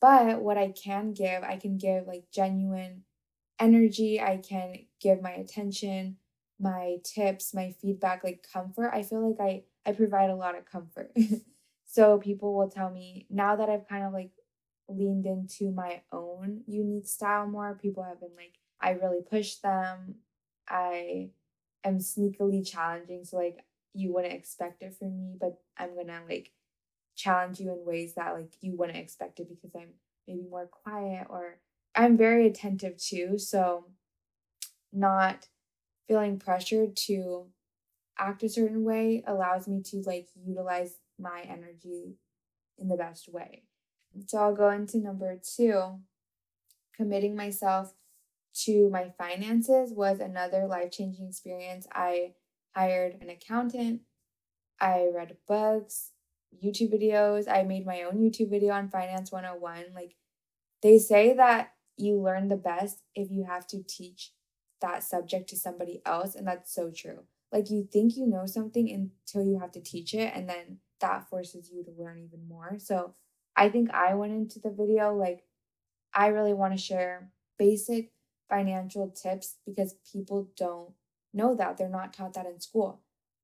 But 0.00 0.42
what 0.42 0.58
I 0.58 0.70
can 0.70 1.14
give, 1.14 1.42
I 1.42 1.56
can 1.56 1.78
give 1.78 2.06
like 2.06 2.24
genuine 2.30 3.04
energy, 3.58 4.20
I 4.20 4.36
can 4.36 4.86
give 5.00 5.22
my 5.22 5.30
attention 5.30 6.16
my 6.60 6.96
tips, 7.04 7.54
my 7.54 7.74
feedback, 7.80 8.22
like 8.22 8.46
comfort, 8.52 8.90
I 8.92 9.02
feel 9.02 9.28
like 9.28 9.40
I 9.40 9.62
I 9.86 9.92
provide 9.92 10.30
a 10.30 10.36
lot 10.36 10.56
of 10.56 10.64
comfort. 10.64 11.12
so 11.84 12.18
people 12.18 12.54
will 12.54 12.70
tell 12.70 12.90
me 12.90 13.26
now 13.30 13.56
that 13.56 13.68
I've 13.68 13.88
kind 13.88 14.04
of 14.04 14.12
like 14.12 14.30
leaned 14.88 15.26
into 15.26 15.70
my 15.70 16.02
own 16.12 16.62
unique 16.66 17.06
style 17.06 17.46
more, 17.46 17.78
people 17.80 18.02
have 18.02 18.20
been 18.20 18.36
like 18.36 18.54
I 18.80 18.90
really 18.90 19.22
push 19.22 19.56
them. 19.56 20.16
I 20.68 21.30
am 21.84 21.98
sneakily 21.98 22.68
challenging, 22.68 23.24
so 23.24 23.36
like 23.36 23.64
you 23.94 24.12
wouldn't 24.12 24.34
expect 24.34 24.82
it 24.82 24.94
from 24.98 25.16
me, 25.16 25.34
but 25.40 25.58
I'm 25.78 25.94
to 25.94 26.20
like 26.28 26.52
challenge 27.16 27.60
you 27.60 27.70
in 27.70 27.84
ways 27.86 28.14
that 28.14 28.34
like 28.34 28.52
you 28.60 28.76
wouldn't 28.76 28.98
expect 28.98 29.40
it 29.40 29.48
because 29.48 29.74
I'm 29.74 29.94
maybe 30.26 30.42
more 30.48 30.66
quiet 30.66 31.26
or 31.30 31.58
I'm 31.94 32.16
very 32.16 32.46
attentive 32.46 32.96
too, 32.96 33.38
so 33.38 33.86
not 34.92 35.48
feeling 36.08 36.38
pressured 36.38 36.96
to 36.96 37.46
act 38.18 38.42
a 38.42 38.48
certain 38.48 38.84
way 38.84 39.22
allows 39.26 39.66
me 39.66 39.82
to 39.82 40.02
like 40.04 40.28
utilize 40.34 40.94
my 41.18 41.42
energy 41.42 42.16
in 42.78 42.88
the 42.88 42.96
best 42.96 43.28
way. 43.32 43.62
So 44.26 44.38
I'll 44.38 44.54
go 44.54 44.70
into 44.70 44.98
number 44.98 45.40
two 45.56 46.00
committing 46.96 47.36
myself 47.36 47.94
to 48.54 48.88
my 48.90 49.12
finances 49.18 49.92
was 49.92 50.20
another 50.20 50.66
life 50.66 50.92
changing 50.92 51.26
experience. 51.28 51.86
I 51.92 52.34
hired 52.74 53.16
an 53.20 53.30
accountant, 53.30 54.02
I 54.80 55.08
read 55.12 55.36
books, 55.48 56.10
YouTube 56.62 56.92
videos, 56.92 57.48
I 57.50 57.62
made 57.62 57.86
my 57.86 58.02
own 58.02 58.18
YouTube 58.18 58.50
video 58.50 58.74
on 58.74 58.88
Finance 58.88 59.32
101. 59.32 59.86
Like, 59.94 60.14
they 60.82 60.98
say 60.98 61.34
that 61.34 61.72
you 61.96 62.20
learn 62.20 62.48
the 62.48 62.56
best 62.56 63.02
if 63.14 63.30
you 63.30 63.44
have 63.44 63.66
to 63.68 63.82
teach 63.82 64.32
that 64.80 65.02
subject 65.02 65.48
to 65.50 65.56
somebody 65.56 66.02
else, 66.04 66.34
and 66.34 66.46
that's 66.46 66.72
so 66.72 66.90
true. 66.90 67.24
Like, 67.50 67.70
you 67.70 67.88
think 67.90 68.16
you 68.16 68.26
know 68.26 68.46
something 68.46 68.90
until 68.90 69.46
you 69.46 69.58
have 69.58 69.72
to 69.72 69.80
teach 69.80 70.14
it, 70.14 70.32
and 70.34 70.48
then 70.48 70.78
that 71.00 71.28
forces 71.28 71.70
you 71.72 71.84
to 71.84 71.90
learn 71.90 72.18
even 72.18 72.46
more. 72.46 72.76
So, 72.78 73.14
I 73.56 73.68
think 73.68 73.90
I 73.92 74.14
went 74.14 74.32
into 74.32 74.58
the 74.58 74.70
video 74.70 75.14
like, 75.14 75.44
I 76.12 76.28
really 76.28 76.54
want 76.54 76.74
to 76.74 76.78
share 76.78 77.30
basic 77.58 78.12
financial 78.48 79.10
tips 79.10 79.56
because 79.64 79.94
people 80.12 80.50
don't 80.56 80.90
know 81.32 81.54
that. 81.56 81.76
They're 81.76 81.88
not 81.88 82.12
taught 82.12 82.34
that 82.34 82.46
in 82.46 82.60
school. 82.60 83.00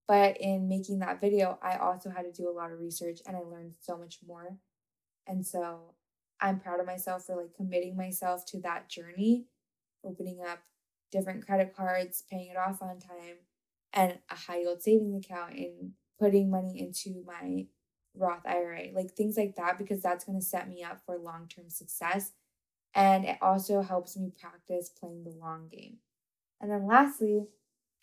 But 0.07 0.39
in 0.39 0.69
making 0.69 0.99
that 1.01 1.21
video, 1.21 1.59
I 1.63 1.77
also 1.77 2.11
had 2.11 2.23
to 2.23 2.33
do 2.33 2.49
a 2.49 2.53
lot 2.53 2.73
of 2.73 2.81
research 2.81 3.21
and 3.27 3.37
I 3.37 3.41
learned 3.41 3.75
so 3.81 3.97
much 3.97 4.19
more. 4.27 4.57
And 5.27 5.47
so 5.47 5.95
I'm 6.41 6.59
proud 6.59 6.81
of 6.81 6.87
myself 6.87 7.27
for 7.27 7.37
like 7.37 7.55
committing 7.55 7.97
myself 7.97 8.45
to 8.47 8.61
that 8.63 8.89
journey, 8.89 9.47
opening 10.05 10.41
up 10.41 10.61
different 11.13 11.47
credit 11.47 11.77
cards, 11.77 12.25
paying 12.29 12.51
it 12.51 12.57
off 12.57 12.83
on 12.83 12.99
time, 12.99 13.37
and 13.93 14.19
a 14.31 14.35
high 14.35 14.61
yield 14.61 14.83
savings 14.83 15.25
account 15.25 15.55
and 15.55 15.93
putting 16.19 16.51
money 16.51 16.81
into 16.81 17.23
my 17.27 17.67
Roth 18.15 18.47
IRA, 18.47 18.89
like 18.95 19.13
things 19.13 19.37
like 19.37 19.57
that, 19.57 19.79
because 19.79 20.03
that's 20.03 20.25
going 20.25 20.39
to 20.39 20.45
set 20.45 20.69
me 20.69 20.83
up 20.83 21.01
for 21.05 21.19
long 21.19 21.49
term 21.49 21.69
success 21.69 22.33
and 22.95 23.25
it 23.25 23.39
also 23.41 23.83
helps 23.83 24.17
me 24.17 24.33
practice 24.39 24.89
playing 24.89 25.25
the 25.25 25.31
long 25.31 25.69
game. 25.69 25.99
And 26.61 26.71
then 26.71 26.87
lastly, 26.87 27.47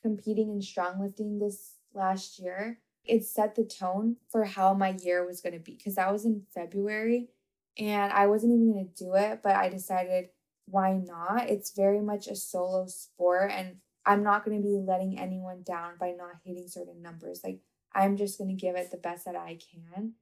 competing 0.01 0.49
in 0.49 0.61
strong 0.61 1.01
lifting 1.01 1.39
this 1.39 1.73
last 1.93 2.39
year, 2.39 2.79
it 3.03 3.25
set 3.25 3.55
the 3.55 3.63
tone 3.63 4.17
for 4.29 4.45
how 4.45 4.73
my 4.73 4.95
year 5.03 5.25
was 5.25 5.41
going 5.41 5.53
to 5.53 5.59
be 5.59 5.75
because 5.75 5.95
that 5.95 6.11
was 6.11 6.25
in 6.25 6.43
February 6.53 7.29
and 7.77 8.11
I 8.11 8.27
wasn't 8.27 8.53
even 8.53 8.73
going 8.73 8.87
to 8.87 9.03
do 9.03 9.13
it, 9.15 9.41
but 9.43 9.55
I 9.55 9.69
decided 9.69 10.29
why 10.69 10.97
not? 10.97 11.49
It's 11.49 11.71
very 11.71 12.01
much 12.01 12.27
a 12.27 12.35
solo 12.35 12.87
sport 12.87 13.51
and 13.51 13.77
I'm 14.05 14.23
not 14.23 14.43
going 14.43 14.57
to 14.57 14.63
be 14.63 14.77
letting 14.77 15.17
anyone 15.17 15.63
down 15.63 15.93
by 15.99 16.11
not 16.11 16.41
hitting 16.43 16.67
certain 16.67 17.01
numbers. 17.01 17.41
Like 17.43 17.59
I'm 17.93 18.17
just 18.17 18.37
going 18.37 18.49
to 18.49 18.61
give 18.61 18.75
it 18.75 18.91
the 18.91 18.97
best 18.97 19.25
that 19.25 19.35
I 19.35 19.57
can. 19.57 20.13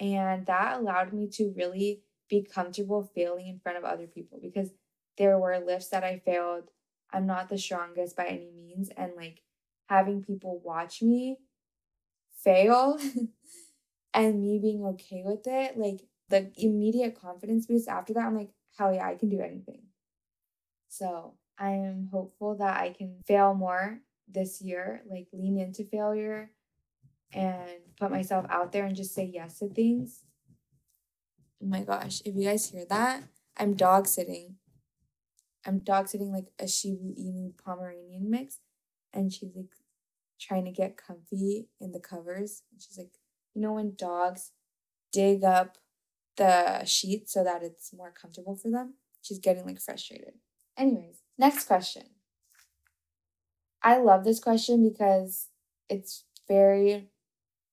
And 0.00 0.46
that 0.46 0.78
allowed 0.78 1.12
me 1.12 1.28
to 1.34 1.52
really 1.56 2.02
be 2.28 2.42
comfortable 2.42 3.10
failing 3.14 3.48
in 3.48 3.58
front 3.58 3.78
of 3.78 3.84
other 3.84 4.06
people 4.06 4.38
because 4.40 4.70
there 5.16 5.38
were 5.38 5.58
lifts 5.58 5.88
that 5.88 6.04
I 6.04 6.20
failed. 6.24 6.70
I'm 7.12 7.26
not 7.26 7.48
the 7.48 7.58
strongest 7.58 8.16
by 8.16 8.26
any 8.26 8.50
means. 8.54 8.90
And 8.96 9.12
like 9.16 9.42
having 9.88 10.22
people 10.22 10.60
watch 10.64 11.02
me 11.02 11.38
fail 12.44 12.98
and 14.14 14.40
me 14.40 14.58
being 14.58 14.84
okay 14.84 15.22
with 15.24 15.46
it, 15.46 15.76
like 15.76 16.02
the 16.28 16.52
immediate 16.56 17.20
confidence 17.20 17.66
boost 17.66 17.88
after 17.88 18.14
that, 18.14 18.26
I'm 18.26 18.36
like, 18.36 18.50
hell 18.76 18.94
yeah, 18.94 19.06
I 19.06 19.16
can 19.16 19.28
do 19.30 19.40
anything. 19.40 19.82
So 20.88 21.34
I 21.58 21.70
am 21.70 22.08
hopeful 22.12 22.56
that 22.56 22.80
I 22.80 22.90
can 22.90 23.22
fail 23.26 23.54
more 23.54 24.00
this 24.28 24.60
year, 24.60 25.02
like 25.10 25.26
lean 25.32 25.58
into 25.58 25.84
failure 25.84 26.50
and 27.32 27.70
put 27.98 28.10
myself 28.10 28.46
out 28.48 28.72
there 28.72 28.84
and 28.84 28.96
just 28.96 29.14
say 29.14 29.30
yes 29.32 29.58
to 29.58 29.68
things 29.68 30.24
Oh 31.62 31.66
my 31.66 31.82
gosh, 31.82 32.22
if 32.24 32.36
you 32.36 32.44
guys 32.44 32.70
hear 32.70 32.84
that, 32.88 33.24
I'm 33.56 33.74
dog 33.74 34.06
sitting. 34.06 34.56
I'm 35.66 35.80
dog 35.80 36.08
sitting 36.08 36.32
like 36.32 36.52
a 36.58 36.68
Shiba 36.68 37.14
Inu 37.18 37.52
Pomeranian 37.62 38.30
mix. 38.30 38.60
And 39.12 39.32
she's 39.32 39.50
like 39.56 39.74
trying 40.40 40.64
to 40.66 40.70
get 40.70 40.96
comfy 40.96 41.68
in 41.80 41.90
the 41.90 41.98
covers. 41.98 42.62
And 42.70 42.80
she's 42.80 42.96
like, 42.96 43.10
you 43.54 43.62
know, 43.62 43.72
when 43.72 43.94
dogs 43.96 44.52
dig 45.12 45.42
up 45.42 45.78
the 46.36 46.84
sheet 46.84 47.28
so 47.28 47.42
that 47.42 47.64
it's 47.64 47.92
more 47.92 48.12
comfortable 48.12 48.54
for 48.54 48.70
them, 48.70 48.94
she's 49.20 49.40
getting 49.40 49.66
like 49.66 49.80
frustrated. 49.80 50.34
Anyways, 50.76 51.22
next 51.36 51.66
question. 51.66 52.04
I 53.82 53.98
love 53.98 54.24
this 54.24 54.38
question 54.38 54.88
because 54.88 55.48
it's 55.88 56.24
very 56.46 57.08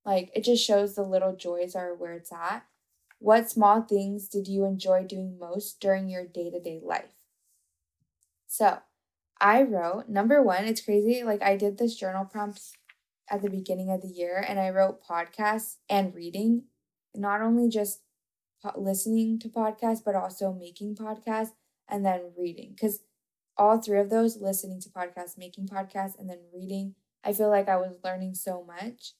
like 0.05 0.31
it 0.35 0.43
just 0.43 0.63
shows 0.63 0.95
the 0.95 1.03
little 1.03 1.35
joys 1.35 1.75
are 1.75 1.93
where 1.93 2.13
it's 2.13 2.31
at. 2.31 2.65
What 3.19 3.49
small 3.49 3.81
things 3.81 4.27
did 4.27 4.47
you 4.47 4.65
enjoy 4.65 5.03
doing 5.03 5.39
most 5.39 5.79
during 5.79 6.09
your 6.09 6.25
day 6.25 6.51
to 6.51 6.59
day 6.59 6.79
life? 6.83 7.13
So 8.47 8.79
I 9.39 9.63
wrote 9.63 10.07
number 10.07 10.41
one, 10.41 10.65
it's 10.65 10.81
crazy. 10.81 11.23
Like 11.23 11.41
I 11.41 11.55
did 11.55 11.77
this 11.77 11.95
journal 11.95 12.25
prompt 12.25 12.61
at 13.29 13.41
the 13.41 13.49
beginning 13.49 13.89
of 13.89 14.01
the 14.01 14.07
year 14.07 14.43
and 14.47 14.59
I 14.59 14.69
wrote 14.69 15.03
podcasts 15.03 15.77
and 15.89 16.13
reading, 16.13 16.65
not 17.15 17.41
only 17.41 17.69
just 17.69 18.01
listening 18.75 19.39
to 19.39 19.49
podcasts, 19.49 20.03
but 20.03 20.15
also 20.15 20.53
making 20.53 20.95
podcasts 20.95 21.53
and 21.87 22.05
then 22.05 22.31
reading. 22.37 22.71
Because 22.71 22.99
all 23.57 23.79
three 23.79 23.99
of 23.99 24.09
those 24.09 24.37
listening 24.37 24.81
to 24.81 24.89
podcasts, 24.89 25.37
making 25.37 25.67
podcasts, 25.67 26.19
and 26.19 26.29
then 26.29 26.39
reading 26.53 26.95
I 27.25 27.33
feel 27.33 27.49
like 27.49 27.67
I 27.67 27.77
was 27.77 27.93
learning 28.03 28.35
so 28.35 28.63
much 28.63 29.13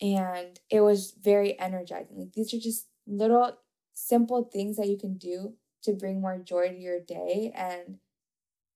and 0.00 0.60
it 0.70 0.80
was 0.80 1.14
very 1.20 1.58
energizing. 1.58 2.18
Like 2.18 2.32
these 2.32 2.52
are 2.52 2.58
just 2.58 2.86
little 3.06 3.56
simple 3.94 4.48
things 4.52 4.76
that 4.76 4.88
you 4.88 4.98
can 4.98 5.16
do 5.16 5.54
to 5.82 5.92
bring 5.92 6.20
more 6.20 6.38
joy 6.38 6.68
to 6.68 6.78
your 6.78 7.00
day. 7.00 7.52
And 7.54 7.98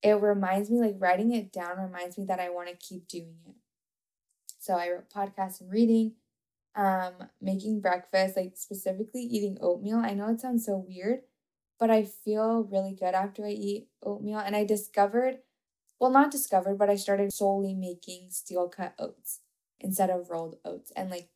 it 0.03 0.21
reminds 0.21 0.71
me, 0.71 0.81
like 0.81 0.97
writing 0.99 1.33
it 1.33 1.53
down 1.53 1.79
reminds 1.79 2.17
me 2.17 2.25
that 2.27 2.41
I 2.41 2.49
want 2.49 2.69
to 2.69 2.77
keep 2.77 3.07
doing 3.09 3.37
it. 3.47 3.57
So 4.59 4.75
I 4.75 4.91
wrote 4.91 5.11
podcasts 5.11 5.61
and 5.61 5.71
reading, 5.71 6.15
um, 6.75 7.29
making 7.41 7.81
breakfast, 7.81 8.37
like 8.37 8.53
specifically 8.55 9.23
eating 9.23 9.59
oatmeal. 9.61 9.99
I 9.99 10.15
know 10.15 10.29
it 10.29 10.41
sounds 10.41 10.67
so 10.67 10.85
weird, 10.87 11.21
but 11.79 11.91
I 11.91 12.05
feel 12.05 12.65
really 12.71 12.95
good 12.95 13.15
after 13.15 13.45
I 13.45 13.51
eat 13.51 13.89
oatmeal. 14.03 14.39
And 14.39 14.55
I 14.55 14.65
discovered, 14.65 15.39
well, 15.99 16.11
not 16.11 16.31
discovered, 16.31 16.79
but 16.79 16.91
I 16.91 16.97
started 16.97 17.33
solely 17.33 17.75
making 17.75 18.29
steel 18.31 18.69
cut 18.69 18.95
oats 18.99 19.41
instead 19.81 20.11
of 20.11 20.31
rolled 20.31 20.57
oats. 20.65 20.93
And 20.95 21.11
like 21.11 21.29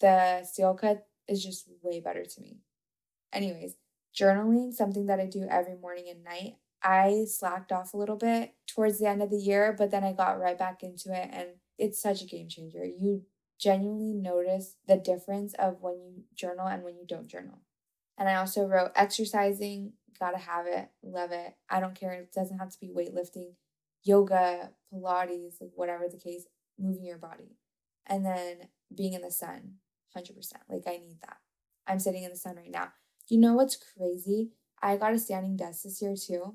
the 0.00 0.44
steel 0.44 0.74
cut 0.74 1.06
is 1.28 1.42
just 1.42 1.68
way 1.82 2.00
better 2.00 2.24
to 2.24 2.40
me. 2.40 2.58
Anyways, 3.32 3.74
journaling, 4.18 4.72
something 4.72 5.06
that 5.06 5.20
I 5.20 5.26
do 5.26 5.46
every 5.50 5.76
morning 5.76 6.06
and 6.10 6.24
night. 6.24 6.56
I 6.82 7.24
slacked 7.28 7.72
off 7.72 7.94
a 7.94 7.96
little 7.96 8.16
bit 8.16 8.54
towards 8.66 8.98
the 8.98 9.08
end 9.08 9.22
of 9.22 9.30
the 9.30 9.38
year, 9.38 9.74
but 9.76 9.90
then 9.90 10.04
I 10.04 10.12
got 10.12 10.40
right 10.40 10.58
back 10.58 10.82
into 10.82 11.12
it 11.12 11.28
and 11.32 11.48
it's 11.78 12.00
such 12.00 12.22
a 12.22 12.26
game 12.26 12.48
changer. 12.48 12.84
You 12.84 13.24
genuinely 13.58 14.12
notice 14.12 14.76
the 14.86 14.96
difference 14.96 15.54
of 15.54 15.80
when 15.80 15.94
you 16.00 16.24
journal 16.34 16.66
and 16.66 16.84
when 16.84 16.96
you 16.96 17.06
don't 17.06 17.28
journal. 17.28 17.60
And 18.18 18.28
I 18.28 18.36
also 18.36 18.66
wrote 18.66 18.92
exercising, 18.94 19.92
gotta 20.18 20.38
have 20.38 20.66
it, 20.66 20.88
love 21.02 21.32
it. 21.32 21.54
I 21.68 21.80
don't 21.80 21.94
care, 21.94 22.12
it 22.12 22.32
doesn't 22.32 22.58
have 22.58 22.70
to 22.70 22.80
be 22.80 22.88
weightlifting, 22.88 23.54
yoga, 24.04 24.70
Pilates, 24.92 25.56
whatever 25.74 26.04
the 26.08 26.18
case, 26.18 26.46
moving 26.78 27.04
your 27.04 27.18
body. 27.18 27.56
And 28.06 28.24
then 28.24 28.68
being 28.94 29.14
in 29.14 29.22
the 29.22 29.30
sun, 29.30 29.74
100%. 30.16 30.30
Like, 30.68 30.84
I 30.86 30.98
need 30.98 31.18
that. 31.22 31.38
I'm 31.86 31.98
sitting 31.98 32.22
in 32.22 32.30
the 32.30 32.36
sun 32.36 32.56
right 32.56 32.70
now. 32.70 32.88
You 33.28 33.38
know 33.38 33.54
what's 33.54 33.76
crazy? 33.76 34.50
I 34.82 34.96
got 34.96 35.12
a 35.12 35.18
standing 35.18 35.56
desk 35.56 35.82
this 35.82 36.00
year 36.00 36.14
too. 36.16 36.54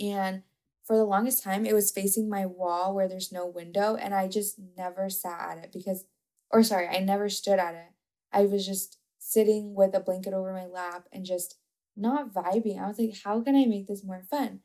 And 0.00 0.42
for 0.84 0.96
the 0.96 1.04
longest 1.04 1.42
time, 1.42 1.64
it 1.66 1.74
was 1.74 1.90
facing 1.90 2.28
my 2.28 2.46
wall 2.46 2.94
where 2.94 3.08
there's 3.08 3.32
no 3.32 3.46
window. 3.46 3.96
And 3.96 4.14
I 4.14 4.28
just 4.28 4.58
never 4.76 5.08
sat 5.08 5.50
at 5.50 5.64
it 5.64 5.72
because, 5.72 6.04
or 6.50 6.62
sorry, 6.62 6.88
I 6.88 7.00
never 7.00 7.28
stood 7.28 7.58
at 7.58 7.74
it. 7.74 7.92
I 8.32 8.42
was 8.42 8.66
just 8.66 8.98
sitting 9.18 9.74
with 9.74 9.94
a 9.94 10.00
blanket 10.00 10.34
over 10.34 10.52
my 10.52 10.66
lap 10.66 11.08
and 11.12 11.24
just 11.24 11.56
not 11.96 12.34
vibing. 12.34 12.80
I 12.80 12.88
was 12.88 12.98
like, 12.98 13.16
how 13.24 13.40
can 13.40 13.56
I 13.56 13.64
make 13.64 13.86
this 13.86 14.04
more 14.04 14.22
fun? 14.28 14.60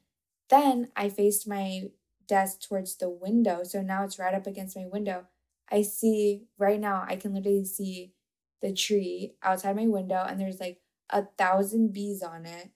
Then 0.50 0.90
I 0.96 1.10
faced 1.10 1.48
my 1.48 1.84
desk 2.30 2.62
towards 2.62 2.96
the 2.96 3.10
window. 3.10 3.64
So 3.64 3.82
now 3.82 4.06
it's 4.06 4.20
right 4.20 4.34
up 4.34 4.48
against 4.48 4.78
my 4.78 4.86
window. 4.86 5.26
I 5.70 5.82
see 5.82 6.44
right 6.58 6.80
now, 6.80 7.04
I 7.08 7.18
can 7.18 7.34
literally 7.34 7.66
see 7.66 8.14
the 8.62 8.74
tree 8.74 9.34
outside 9.44 9.76
my 9.76 9.88
window, 9.88 10.24
and 10.28 10.40
there's 10.40 10.60
like 10.60 10.80
a 11.10 11.26
thousand 11.38 11.92
bees 11.92 12.24
on 12.24 12.46
it 12.46 12.70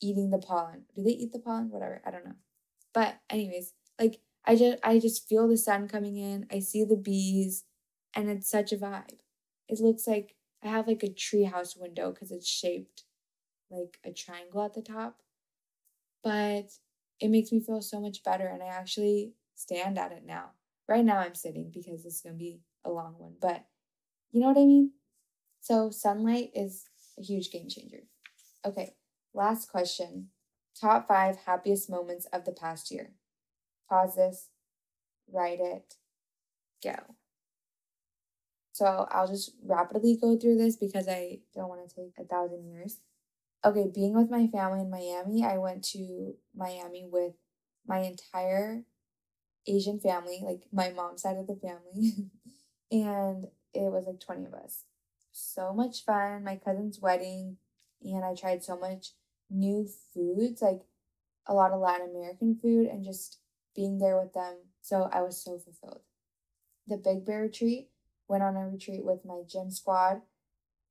eating 0.00 0.30
the 0.30 0.38
pollen. 0.38 0.82
Do 0.96 1.02
they 1.02 1.10
eat 1.10 1.32
the 1.32 1.38
pollen? 1.38 1.70
Whatever, 1.70 2.02
I 2.04 2.10
don't 2.10 2.24
know. 2.24 2.34
But 2.92 3.20
anyways, 3.30 3.74
like 4.00 4.20
I 4.44 4.56
just 4.56 4.78
I 4.82 4.98
just 4.98 5.28
feel 5.28 5.48
the 5.48 5.56
sun 5.56 5.88
coming 5.88 6.16
in. 6.16 6.46
I 6.50 6.58
see 6.58 6.84
the 6.84 6.96
bees, 6.96 7.64
and 8.14 8.28
it's 8.28 8.50
such 8.50 8.72
a 8.72 8.76
vibe. 8.76 9.20
It 9.68 9.80
looks 9.80 10.06
like 10.06 10.36
I 10.62 10.68
have 10.68 10.86
like 10.86 11.02
a 11.02 11.08
treehouse 11.08 11.78
window 11.78 12.10
because 12.10 12.30
it's 12.30 12.48
shaped 12.48 13.04
like 13.70 13.98
a 14.04 14.12
triangle 14.12 14.62
at 14.62 14.74
the 14.74 14.82
top. 14.82 15.22
But 16.22 16.72
it 17.22 17.30
makes 17.30 17.52
me 17.52 17.60
feel 17.60 17.80
so 17.80 18.00
much 18.00 18.22
better, 18.24 18.48
and 18.48 18.62
I 18.62 18.66
actually 18.66 19.32
stand 19.54 19.98
at 19.98 20.12
it 20.12 20.24
now. 20.26 20.50
Right 20.88 21.04
now 21.04 21.18
I'm 21.18 21.34
sitting 21.36 21.70
because 21.72 22.04
it's 22.04 22.20
going 22.20 22.34
to 22.34 22.38
be 22.38 22.60
a 22.84 22.90
long 22.90 23.14
one, 23.16 23.36
but 23.40 23.64
you 24.32 24.40
know 24.40 24.48
what 24.48 24.58
I 24.58 24.66
mean? 24.66 24.92
So 25.60 25.90
sunlight 25.90 26.50
is 26.54 26.84
a 27.18 27.22
huge 27.22 27.50
game 27.52 27.68
changer. 27.68 28.02
Okay, 28.66 28.94
last 29.32 29.70
question. 29.70 30.28
top 30.78 31.06
five 31.06 31.36
happiest 31.46 31.88
moments 31.88 32.26
of 32.32 32.44
the 32.44 32.52
past 32.52 32.90
year. 32.90 33.12
Pause 33.88 34.16
this, 34.16 34.48
write 35.32 35.60
it, 35.60 35.94
go. 36.82 36.96
So 38.72 39.06
I'll 39.10 39.28
just 39.28 39.52
rapidly 39.64 40.18
go 40.20 40.36
through 40.36 40.56
this 40.56 40.76
because 40.76 41.06
I 41.08 41.40
don't 41.54 41.68
want 41.68 41.86
to 41.88 41.94
take 41.94 42.14
a 42.18 42.24
thousand 42.24 42.66
years. 42.66 43.00
Okay, 43.64 43.86
being 43.94 44.14
with 44.14 44.30
my 44.30 44.48
family 44.48 44.80
in 44.80 44.90
Miami, 44.90 45.44
I 45.44 45.58
went 45.58 45.84
to 45.92 46.34
Miami 46.54 47.06
with 47.10 47.34
my 47.86 47.98
entire 48.00 48.82
Asian 49.66 50.00
family, 50.00 50.40
like 50.44 50.62
my 50.72 50.90
mom's 50.90 51.22
side 51.22 51.36
of 51.36 51.46
the 51.46 51.56
family, 51.56 52.30
and 52.92 53.46
it 53.74 53.92
was 53.92 54.06
like 54.06 54.20
20 54.20 54.46
of 54.46 54.54
us. 54.54 54.84
So 55.32 55.72
much 55.72 56.04
fun. 56.04 56.44
My 56.44 56.56
cousin's 56.56 57.00
wedding, 57.00 57.58
and 58.02 58.24
I 58.24 58.34
tried 58.34 58.64
so 58.64 58.76
much 58.76 59.12
new 59.48 59.88
foods, 60.14 60.62
like 60.62 60.82
a 61.46 61.54
lot 61.54 61.72
of 61.72 61.80
Latin 61.80 62.10
American 62.10 62.56
food, 62.56 62.86
and 62.88 63.04
just 63.04 63.38
being 63.76 63.98
there 63.98 64.20
with 64.20 64.32
them. 64.32 64.56
So 64.80 65.08
I 65.12 65.22
was 65.22 65.42
so 65.42 65.58
fulfilled. 65.58 66.02
The 66.86 66.96
Big 66.96 67.24
Bear 67.24 67.42
retreat 67.42 67.90
went 68.28 68.42
on 68.42 68.56
a 68.56 68.68
retreat 68.68 69.04
with 69.04 69.24
my 69.24 69.42
gym 69.46 69.70
squad, 69.70 70.22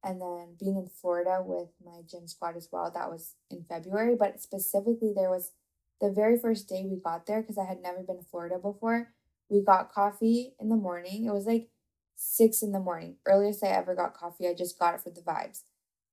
and 0.03 0.21
then 0.21 0.55
being 0.59 0.77
in 0.77 0.89
Florida 0.89 1.43
with 1.45 1.69
my 1.83 2.01
gym 2.09 2.27
squad 2.27 2.57
as 2.57 2.69
well. 2.71 2.91
That 2.93 3.11
was 3.11 3.35
in 3.49 3.63
February, 3.67 4.15
but 4.17 4.41
specifically, 4.41 5.13
there 5.15 5.29
was 5.29 5.51
the 5.99 6.11
very 6.11 6.37
first 6.37 6.67
day 6.67 6.85
we 6.89 6.99
got 6.99 7.25
there 7.27 7.41
because 7.41 7.57
I 7.57 7.65
had 7.65 7.81
never 7.81 8.01
been 8.01 8.17
to 8.17 8.23
Florida 8.23 8.57
before. 8.57 9.09
We 9.49 9.61
got 9.61 9.91
coffee 9.91 10.55
in 10.59 10.69
the 10.69 10.75
morning. 10.75 11.25
It 11.25 11.33
was 11.33 11.45
like 11.45 11.69
six 12.15 12.63
in 12.63 12.71
the 12.71 12.79
morning. 12.79 13.17
Earliest 13.25 13.63
I 13.63 13.67
ever 13.67 13.93
got 13.93 14.15
coffee. 14.15 14.47
I 14.47 14.53
just 14.53 14.79
got 14.79 14.95
it 14.95 15.01
for 15.01 15.11
the 15.11 15.21
vibes. 15.21 15.61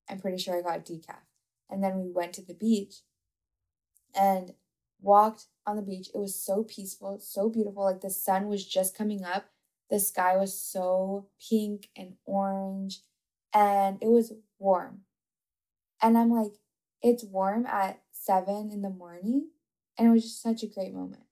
I'm 0.09 0.21
pretty 0.21 0.39
sure 0.39 0.59
I 0.59 0.63
got 0.63 0.85
decaf. 0.85 1.21
And 1.71 1.83
then 1.83 2.01
we 2.01 2.11
went 2.11 2.33
to 2.35 2.45
the 2.45 2.55
beach 2.55 2.97
and 4.15 4.53
walked 5.01 5.47
on 5.67 5.77
the 5.77 5.83
beach. 5.83 6.09
It 6.15 6.19
was 6.19 6.35
so 6.35 6.65
peaceful, 6.65 7.19
so 7.21 7.49
beautiful. 7.49 7.85
Like 7.85 8.01
the 8.01 8.11
sun 8.11 8.49
was 8.49 8.67
just 8.67 8.97
coming 8.97 9.25
up. 9.25 9.47
The 9.91 10.01
sky 10.01 10.37
was 10.37 10.59
so 10.61 11.29
pink 11.49 11.89
and 11.97 12.15
orange 12.27 13.01
and 13.55 13.99
it 14.01 14.09
was 14.09 14.33
warm. 14.59 15.01
And 16.03 16.17
I'm 16.17 16.31
like, 16.31 16.53
it's 17.03 17.25
warm 17.25 17.67
at 17.67 18.01
seven 18.13 18.71
in 18.73 18.83
the 18.83 18.91
morning. 18.91 19.49
And 19.97 20.09
it 20.09 20.11
was 20.11 20.23
just 20.23 20.43
such 20.43 20.63
a 20.63 20.67
great 20.67 20.95
moment. 20.95 21.23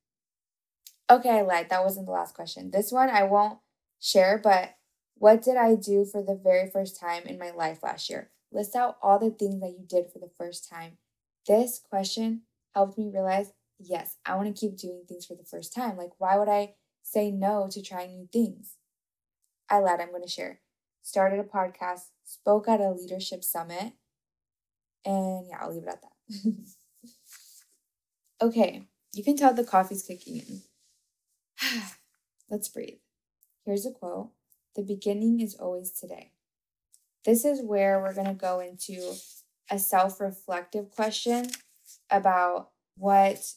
Okay, 1.08 1.30
I 1.30 1.42
lied. 1.42 1.68
That 1.70 1.84
wasn't 1.84 2.06
the 2.06 2.12
last 2.12 2.34
question. 2.34 2.70
This 2.70 2.90
one 2.90 3.10
I 3.10 3.22
won't 3.22 3.58
share, 4.00 4.40
but 4.42 4.74
what 5.14 5.42
did 5.42 5.56
I 5.56 5.76
do 5.76 6.04
for 6.04 6.22
the 6.22 6.34
very 6.34 6.68
first 6.68 6.98
time 6.98 7.22
in 7.24 7.38
my 7.38 7.50
life 7.50 7.82
last 7.82 8.10
year? 8.10 8.30
List 8.52 8.74
out 8.74 8.96
all 9.02 9.18
the 9.18 9.30
things 9.30 9.60
that 9.60 9.70
you 9.70 9.84
did 9.86 10.10
for 10.12 10.18
the 10.18 10.30
first 10.36 10.68
time. 10.68 10.98
This 11.46 11.80
question 11.88 12.42
helped 12.74 12.98
me 12.98 13.08
realize 13.12 13.52
yes, 13.78 14.16
I 14.24 14.34
want 14.36 14.54
to 14.54 14.60
keep 14.60 14.76
doing 14.76 15.02
things 15.08 15.26
for 15.26 15.34
the 15.34 15.44
first 15.44 15.74
time. 15.74 15.96
Like, 15.96 16.12
why 16.18 16.38
would 16.38 16.48
I 16.48 16.74
say 17.02 17.30
no 17.30 17.68
to 17.70 17.82
trying 17.82 18.16
new 18.16 18.28
things? 18.32 18.76
I 19.68 19.78
lied, 19.78 20.00
I'm 20.00 20.10
going 20.10 20.22
to 20.22 20.28
share. 20.28 20.60
Started 21.06 21.38
a 21.38 21.44
podcast, 21.44 22.00
spoke 22.24 22.66
at 22.66 22.80
a 22.80 22.90
leadership 22.90 23.44
summit, 23.44 23.92
and 25.04 25.46
yeah, 25.48 25.58
I'll 25.60 25.72
leave 25.72 25.84
it 25.84 25.88
at 25.88 26.02
that. 26.02 26.54
okay, 28.42 28.88
you 29.14 29.22
can 29.22 29.36
tell 29.36 29.54
the 29.54 29.62
coffee's 29.62 30.02
kicking 30.02 30.38
in. 30.38 30.62
Let's 32.50 32.68
breathe. 32.68 32.98
Here's 33.64 33.86
a 33.86 33.92
quote 33.92 34.32
The 34.74 34.82
beginning 34.82 35.38
is 35.38 35.54
always 35.54 35.92
today. 35.92 36.32
This 37.24 37.44
is 37.44 37.62
where 37.62 38.00
we're 38.00 38.12
going 38.12 38.26
to 38.26 38.34
go 38.34 38.58
into 38.58 39.14
a 39.70 39.78
self 39.78 40.20
reflective 40.20 40.90
question 40.90 41.50
about 42.10 42.70
what 42.98 43.52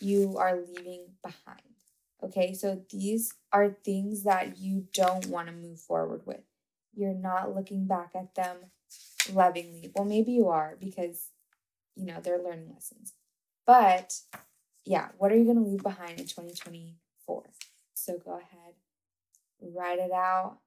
you 0.00 0.38
are 0.38 0.56
leaving 0.56 1.08
behind. 1.22 1.60
Okay, 2.22 2.54
so 2.54 2.80
these 2.90 3.34
are 3.52 3.76
things 3.84 4.24
that 4.24 4.56
you 4.56 4.86
don't 4.94 5.26
want 5.26 5.48
to 5.48 5.52
move 5.52 5.80
forward 5.80 6.22
with. 6.24 6.40
You're 6.94 7.14
not 7.14 7.54
looking 7.54 7.86
back 7.86 8.10
at 8.14 8.34
them 8.34 8.56
lovingly. 9.32 9.90
Well, 9.94 10.04
maybe 10.04 10.32
you 10.32 10.48
are 10.48 10.76
because, 10.78 11.30
you 11.96 12.06
know, 12.06 12.20
they're 12.22 12.42
learning 12.42 12.70
lessons. 12.72 13.14
But 13.66 14.14
yeah, 14.84 15.08
what 15.18 15.32
are 15.32 15.36
you 15.36 15.44
going 15.44 15.62
to 15.62 15.70
leave 15.70 15.82
behind 15.82 16.20
in 16.20 16.26
2024? 16.26 17.44
So 17.94 18.18
go 18.18 18.38
ahead 18.38 18.74
write 19.72 19.98
it 19.98 20.12
out, 20.12 20.58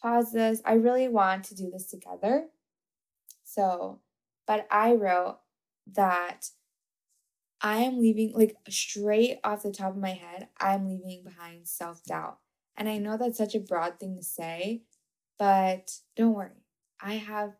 pause 0.00 0.32
this. 0.32 0.60
I 0.64 0.74
really 0.74 1.08
want 1.08 1.44
to 1.46 1.54
do 1.54 1.70
this 1.70 1.86
together. 1.86 2.46
So, 3.44 4.00
but 4.46 4.66
I 4.70 4.92
wrote 4.92 5.38
that 5.94 6.50
I 7.60 7.78
am 7.78 8.00
leaving, 8.00 8.32
like 8.34 8.56
straight 8.68 9.38
off 9.42 9.62
the 9.62 9.72
top 9.72 9.92
of 9.92 9.96
my 9.96 10.10
head, 10.12 10.48
I'm 10.60 10.88
leaving 10.88 11.24
behind 11.24 11.66
self 11.66 12.04
doubt. 12.04 12.38
And 12.76 12.88
I 12.88 12.98
know 12.98 13.16
that's 13.16 13.38
such 13.38 13.54
a 13.54 13.60
broad 13.60 13.98
thing 13.98 14.16
to 14.16 14.22
say, 14.22 14.82
but 15.38 15.92
don't 16.16 16.34
worry. 16.34 16.64
I 17.00 17.14
have 17.14 17.54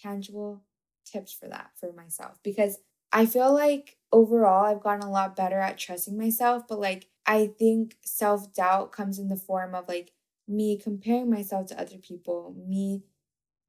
tangible 0.00 0.62
tips 1.04 1.32
for 1.32 1.48
that 1.48 1.70
for 1.78 1.92
myself 1.92 2.38
because 2.42 2.78
I 3.12 3.26
feel 3.26 3.52
like 3.52 3.96
overall 4.10 4.64
I've 4.64 4.82
gotten 4.82 5.06
a 5.06 5.10
lot 5.10 5.36
better 5.36 5.58
at 5.58 5.78
trusting 5.78 6.16
myself, 6.16 6.64
but 6.68 6.80
like 6.80 7.08
I 7.26 7.52
think 7.58 7.96
self 8.04 8.52
doubt 8.54 8.92
comes 8.92 9.18
in 9.18 9.28
the 9.28 9.36
form 9.36 9.74
of 9.74 9.88
like 9.88 10.12
me 10.48 10.78
comparing 10.78 11.30
myself 11.30 11.68
to 11.68 11.80
other 11.80 11.98
people, 11.98 12.54
me 12.66 13.04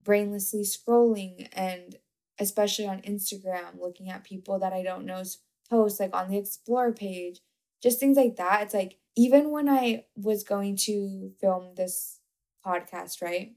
brainlessly 0.04 0.62
scrolling 0.62 1.47
and 1.54 1.97
especially 2.39 2.88
on 2.88 3.02
Instagram, 3.02 3.80
looking 3.80 4.10
at 4.10 4.23
people 4.23 4.60
that 4.60 4.73
I 4.73 4.84
don't 4.84 5.06
know's 5.06 5.39
posts, 5.69 5.99
like 5.99 6.15
on 6.15 6.30
the 6.30 6.38
explore 6.38 6.91
page, 6.91 7.39
just 7.82 7.99
things 7.99 8.17
like 8.17 8.36
that. 8.38 8.63
It's 8.63 8.73
like, 8.73 8.97
even 9.15 9.52
when 9.52 9.69
I 9.69 10.06
was 10.15 10.43
going 10.43 10.76
to 10.78 11.32
film 11.39 11.76
this 11.76 12.19
podcast, 12.65 13.21
right? 13.21 13.54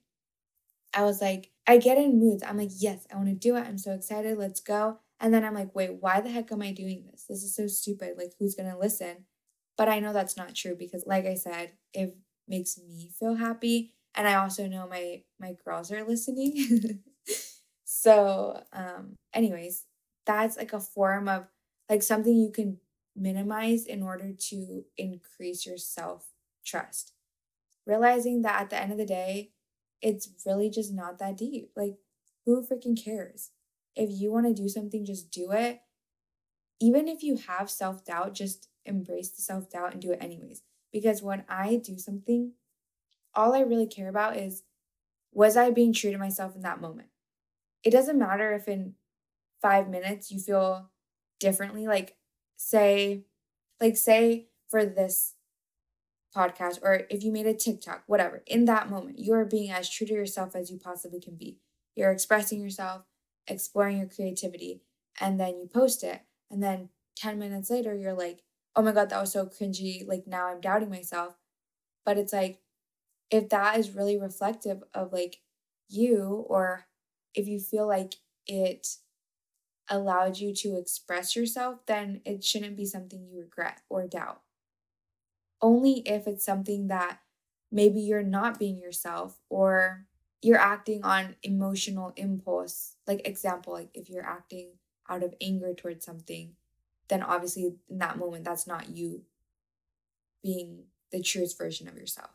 I 0.95 1.05
was 1.05 1.21
like, 1.21 1.51
I 1.66 1.79
get 1.79 1.99
in 1.99 2.19
moods. 2.19 2.42
I'm 2.42 2.57
like, 2.59 2.71
yes, 2.79 3.07
I 3.12 3.16
want 3.16 3.29
to 3.29 3.35
do 3.35 3.57
it. 3.57 3.61
I'm 3.61 3.79
so 3.79 3.92
excited. 3.92 4.38
Let's 4.38 4.61
go. 4.61 4.99
And 5.21 5.33
then 5.33 5.45
I'm 5.45 5.55
like, 5.55 5.75
wait, 5.75 5.95
why 6.01 6.21
the 6.21 6.31
heck 6.31 6.53
am 6.53 6.62
I 6.62 6.73
doing 6.73 7.05
this? 7.11 7.25
This 7.29 7.42
is 7.42 7.55
so 7.55 7.66
stupid. 7.66 8.14
Like, 8.16 8.33
who's 8.38 8.55
going 8.55 8.71
to 8.71 8.79
listen? 8.79 9.25
But 9.77 9.88
I 9.88 10.01
know 10.01 10.12
that's 10.12 10.37
not 10.37 10.55
true 10.55 10.75
because, 10.79 11.05
like 11.07 11.27
I 11.27 11.35
said, 11.35 11.73
it 11.92 12.16
makes 12.49 12.79
me 12.79 13.11
feel 13.19 13.35
happy 13.35 13.92
and 14.14 14.27
i 14.27 14.35
also 14.35 14.66
know 14.66 14.87
my 14.88 15.23
my 15.38 15.55
girls 15.64 15.90
are 15.92 16.05
listening 16.07 17.01
so 17.85 18.62
um 18.73 19.14
anyways 19.35 19.85
that's 20.25 20.57
like 20.57 20.73
a 20.73 20.81
form 20.81 21.29
of 21.29 21.47
like 21.88 22.03
something 22.03 22.37
you 22.37 22.51
can 22.51 22.79
minimize 23.14 23.85
in 23.87 24.03
order 24.03 24.33
to 24.33 24.85
increase 24.97 25.66
your 25.66 25.77
self 25.79 26.27
trust 26.64 27.12
realizing 27.87 28.42
that 28.42 28.61
at 28.62 28.70
the 28.70 28.81
end 28.81 28.92
of 28.92 28.99
the 28.99 29.07
day 29.07 29.51
it's 30.03 30.29
really 30.44 30.70
just 30.70 30.92
not 30.92 31.18
that 31.18 31.37
deep 31.37 31.70
like 31.77 31.96
who 32.44 32.62
freaking 32.62 33.03
cares 33.03 33.51
if 33.94 34.11
you 34.11 34.31
want 34.31 34.46
to 34.46 34.62
do 34.62 34.68
something 34.68 35.05
just 35.05 35.31
do 35.31 35.53
it 35.53 35.81
even 36.81 37.09
if 37.09 37.22
you 37.22 37.37
have 37.37 37.70
self 37.70 38.05
doubt 38.05 38.35
just 38.35 38.68
embrace 38.85 39.31
the 39.31 39.42
self 39.42 39.70
doubt 39.70 39.92
and 39.92 40.03
do 40.03 40.12
it 40.12 40.22
anyways 40.22 40.62
because 40.92 41.22
when 41.22 41.44
I 41.49 41.77
do 41.77 41.99
something, 41.99 42.53
all 43.35 43.55
I 43.55 43.61
really 43.61 43.87
care 43.87 44.09
about 44.09 44.37
is 44.37 44.62
was 45.33 45.57
I 45.57 45.70
being 45.70 45.92
true 45.92 46.11
to 46.12 46.18
myself 46.18 46.55
in 46.57 46.62
that 46.62 46.81
moment? 46.81 47.09
It 47.85 47.90
doesn't 47.90 48.18
matter 48.18 48.55
if 48.55 48.68
in 48.68 48.94
five 49.62 49.88
minutes 49.88 50.31
you 50.31 50.40
feel 50.40 50.90
differently. 51.40 51.87
Like, 51.87 52.16
say, 52.57 53.25
like, 53.81 53.96
say 53.96 54.49
for 54.68 54.87
this 54.87 55.36
podcast, 56.37 56.79
or 56.83 57.07
if 57.09 57.22
you 57.22 57.33
made 57.33 57.46
a 57.46 57.55
TikTok, 57.55 58.03
whatever, 58.07 58.42
in 58.46 58.66
that 58.66 58.90
moment, 58.90 59.18
you 59.18 59.33
are 59.33 59.44
being 59.44 59.70
as 59.70 59.88
true 59.88 60.07
to 60.07 60.12
yourself 60.12 60.55
as 60.55 60.70
you 60.70 60.79
possibly 60.79 61.20
can 61.20 61.37
be. 61.37 61.59
You're 61.94 62.12
expressing 62.12 62.61
yourself, 62.61 63.03
exploring 63.46 63.99
your 63.99 64.09
creativity, 64.09 64.83
and 65.20 65.40
then 65.40 65.59
you 65.59 65.66
post 65.66 66.05
it. 66.05 66.20
And 66.51 66.62
then 66.62 66.90
10 67.16 67.38
minutes 67.38 67.70
later, 67.70 67.96
you're 67.96 68.12
like, 68.12 68.42
oh 68.77 68.83
my 68.83 68.92
God, 68.92 69.09
that 69.11 69.20
was 69.20 69.33
so 69.33 69.46
cringy. 69.46 70.07
Like 70.07 70.27
now 70.27 70.49
I'm 70.49 70.61
doubting 70.61 70.90
myself. 70.90 71.35
But 72.05 72.18
it's 72.18 72.33
like, 72.33 72.61
if 73.31 73.49
that 73.49 73.79
is 73.79 73.90
really 73.90 74.18
reflective 74.18 74.85
of 74.94 75.12
like 75.12 75.40
you, 75.88 76.44
or 76.49 76.87
if 77.35 77.49
you 77.49 77.59
feel 77.59 77.87
like 77.87 78.16
it 78.46 78.87
allowed 79.88 80.38
you 80.38 80.55
to 80.55 80.77
express 80.77 81.35
yourself, 81.35 81.79
then 81.87 82.20
it 82.25 82.44
shouldn't 82.44 82.77
be 82.77 82.85
something 82.85 83.25
you 83.25 83.40
regret 83.40 83.81
or 83.88 84.07
doubt. 84.07 84.42
Only 85.66 85.94
if 86.07 86.26
it's 86.26 86.44
something 86.44 86.88
that 86.88 87.18
maybe 87.72 88.00
you're 88.00 88.22
not 88.22 88.59
being 88.59 88.79
yourself 88.79 89.38
or 89.48 90.07
you're 90.42 90.59
acting 90.59 91.02
on 91.05 91.37
emotional 91.42 92.12
impulse. 92.16 92.96
Like, 93.07 93.26
example, 93.26 93.72
like 93.72 93.90
if 93.94 94.09
you're 94.11 94.24
acting 94.26 94.68
out 95.09 95.22
of 95.22 95.35
anger 95.40 95.74
towards 95.74 96.05
something 96.05 96.55
then 97.09 97.22
obviously 97.22 97.74
in 97.88 97.98
that 97.98 98.18
moment, 98.18 98.44
that's 98.44 98.66
not 98.66 98.88
you 98.90 99.22
being 100.42 100.85
the 101.12 101.22
truest 101.22 101.59
version 101.59 101.88
of 101.88 101.96
yourself. 101.96 102.31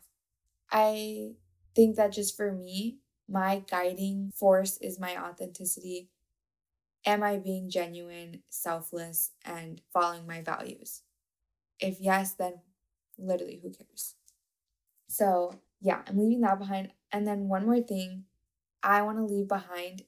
I 0.70 1.32
think 1.74 1.96
that 1.96 2.12
just 2.12 2.36
for 2.36 2.52
me, 2.52 2.98
my 3.28 3.62
guiding 3.70 4.32
force 4.34 4.78
is 4.78 5.00
my 5.00 5.16
authenticity. 5.16 6.10
am 7.06 7.22
I 7.22 7.38
being 7.38 7.70
genuine, 7.70 8.42
selfless, 8.50 9.32
and 9.44 9.80
following 9.92 10.26
my 10.26 10.42
values? 10.42 11.02
If 11.80 12.00
yes, 12.00 12.34
then 12.34 12.60
literally 13.18 13.60
who 13.62 13.70
cares? 13.70 14.14
So, 15.08 15.60
yeah, 15.80 16.02
I'm 16.06 16.18
leaving 16.18 16.40
that 16.42 16.58
behind. 16.58 16.92
And 17.12 17.26
then 17.26 17.48
one 17.48 17.66
more 17.66 17.80
thing 17.80 18.24
I 18.82 19.02
want 19.02 19.18
to 19.18 19.24
leave 19.24 19.48
behind 19.48 20.02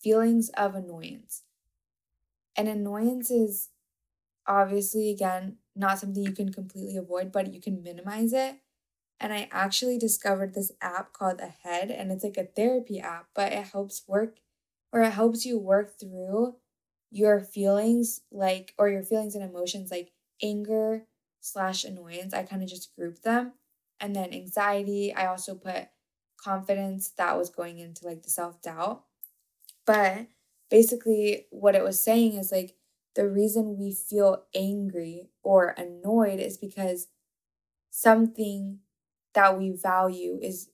feelings 0.00 0.50
of 0.50 0.74
annoyance. 0.74 1.42
And 2.56 2.68
annoyance 2.68 3.30
is 3.30 3.68
obviously, 4.46 5.10
again, 5.10 5.56
not 5.76 5.98
something 5.98 6.24
you 6.24 6.32
can 6.32 6.52
completely 6.52 6.96
avoid, 6.96 7.30
but 7.30 7.52
you 7.52 7.60
can 7.60 7.82
minimize 7.82 8.32
it. 8.32 8.56
And 9.20 9.32
I 9.32 9.48
actually 9.52 9.98
discovered 9.98 10.54
this 10.54 10.72
app 10.80 11.12
called 11.12 11.40
Ahead, 11.40 11.90
and 11.90 12.12
it's 12.12 12.24
like 12.24 12.36
a 12.36 12.44
therapy 12.44 13.00
app, 13.00 13.28
but 13.34 13.52
it 13.52 13.66
helps 13.66 14.04
work 14.06 14.38
or 14.92 15.02
it 15.02 15.12
helps 15.12 15.44
you 15.44 15.58
work 15.58 15.98
through 15.98 16.56
your 17.10 17.40
feelings, 17.40 18.22
like, 18.30 18.74
or 18.78 18.88
your 18.88 19.02
feelings 19.02 19.34
and 19.34 19.44
emotions 19.44 19.90
like 19.90 20.12
anger 20.42 21.06
slash 21.52 21.84
annoyance. 21.84 22.34
I 22.34 22.42
kind 22.42 22.62
of 22.62 22.68
just 22.68 22.94
grouped 22.96 23.22
them. 23.22 23.52
And 24.00 24.14
then 24.14 24.32
anxiety, 24.32 25.12
I 25.14 25.26
also 25.26 25.54
put 25.54 25.88
confidence 26.36 27.10
that 27.18 27.36
was 27.36 27.50
going 27.50 27.78
into 27.78 28.06
like 28.06 28.22
the 28.22 28.30
self 28.30 28.62
doubt. 28.62 29.04
But 29.86 30.26
basically, 30.70 31.46
what 31.50 31.74
it 31.74 31.82
was 31.82 32.02
saying 32.02 32.34
is 32.34 32.52
like 32.52 32.76
the 33.14 33.28
reason 33.28 33.78
we 33.78 33.92
feel 33.92 34.44
angry 34.54 35.28
or 35.42 35.74
annoyed 35.76 36.38
is 36.38 36.56
because 36.56 37.08
something 37.90 38.78
that 39.34 39.58
we 39.58 39.70
value 39.70 40.38
is 40.40 40.70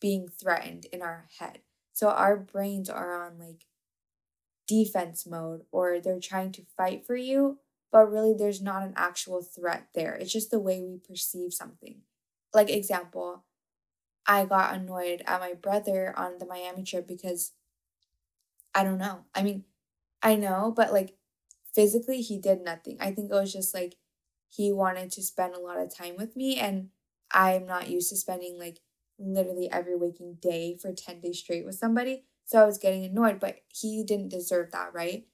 being 0.00 0.28
threatened 0.28 0.86
in 0.92 1.02
our 1.02 1.26
head. 1.38 1.60
So 1.92 2.08
our 2.10 2.36
brains 2.36 2.88
are 2.88 3.26
on 3.26 3.38
like 3.38 3.64
defense 4.66 5.26
mode 5.26 5.62
or 5.72 5.98
they're 6.00 6.20
trying 6.20 6.52
to 6.52 6.62
fight 6.76 7.04
for 7.06 7.16
you, 7.16 7.58
but 7.92 8.10
really 8.10 8.34
there's 8.34 8.62
not 8.62 8.82
an 8.82 8.94
actual 8.96 9.42
threat 9.42 9.88
there. 9.94 10.14
It's 10.14 10.32
just 10.32 10.50
the 10.50 10.60
way 10.60 10.82
we 10.82 10.98
perceive 10.98 11.52
something. 11.54 12.02
Like 12.54 12.70
example, 12.70 13.44
I 14.26 14.46
got 14.46 14.74
annoyed 14.74 15.22
at 15.26 15.40
my 15.40 15.54
brother 15.54 16.14
on 16.18 16.38
the 16.38 16.46
Miami 16.46 16.84
trip 16.84 17.08
because 17.08 17.52
I 18.74 18.84
don't 18.84 18.98
know. 18.98 19.24
I 19.34 19.42
mean, 19.42 19.64
I 20.22 20.36
know, 20.36 20.72
but 20.74 20.92
like 20.92 21.16
physically 21.74 22.20
he 22.22 22.38
did 22.38 22.62
nothing. 22.62 22.96
I 23.00 23.12
think 23.12 23.30
it 23.30 23.34
was 23.34 23.52
just 23.52 23.74
like 23.74 23.96
he 24.48 24.72
wanted 24.72 25.12
to 25.12 25.22
spend 25.22 25.54
a 25.54 25.60
lot 25.60 25.78
of 25.78 25.94
time 25.94 26.16
with 26.16 26.36
me 26.36 26.58
and 26.58 26.90
I'm 27.30 27.66
not 27.66 27.88
used 27.88 28.10
to 28.10 28.16
spending 28.16 28.58
like 28.58 28.80
literally 29.18 29.70
every 29.70 29.96
waking 29.96 30.36
day 30.40 30.76
for 30.80 30.92
10 30.92 31.20
days 31.20 31.38
straight 31.40 31.64
with 31.64 31.76
somebody. 31.76 32.24
So 32.44 32.62
I 32.62 32.66
was 32.66 32.78
getting 32.78 33.04
annoyed, 33.04 33.40
but 33.40 33.60
he 33.68 34.02
didn't 34.04 34.30
deserve 34.30 34.70
that, 34.72 34.94
right? 34.94 35.26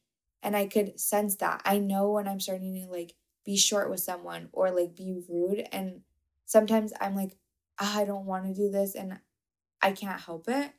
And 0.44 0.54
I 0.54 0.66
could 0.66 1.00
sense 1.00 1.36
that. 1.36 1.62
I 1.64 1.78
know 1.78 2.10
when 2.10 2.28
I'm 2.28 2.38
starting 2.38 2.74
to 2.74 2.90
like 2.90 3.14
be 3.44 3.56
short 3.56 3.90
with 3.90 4.00
someone 4.00 4.50
or 4.52 4.70
like 4.70 4.94
be 4.94 5.22
rude. 5.28 5.66
And 5.72 6.02
sometimes 6.44 6.92
I'm 7.00 7.16
like, 7.16 7.36
oh, 7.80 7.92
I 7.96 8.04
don't 8.04 8.26
want 8.26 8.46
to 8.46 8.54
do 8.54 8.70
this 8.70 8.94
and 8.94 9.18
I 9.82 9.92
can't 9.92 10.20
help 10.20 10.44
it. 10.48 10.72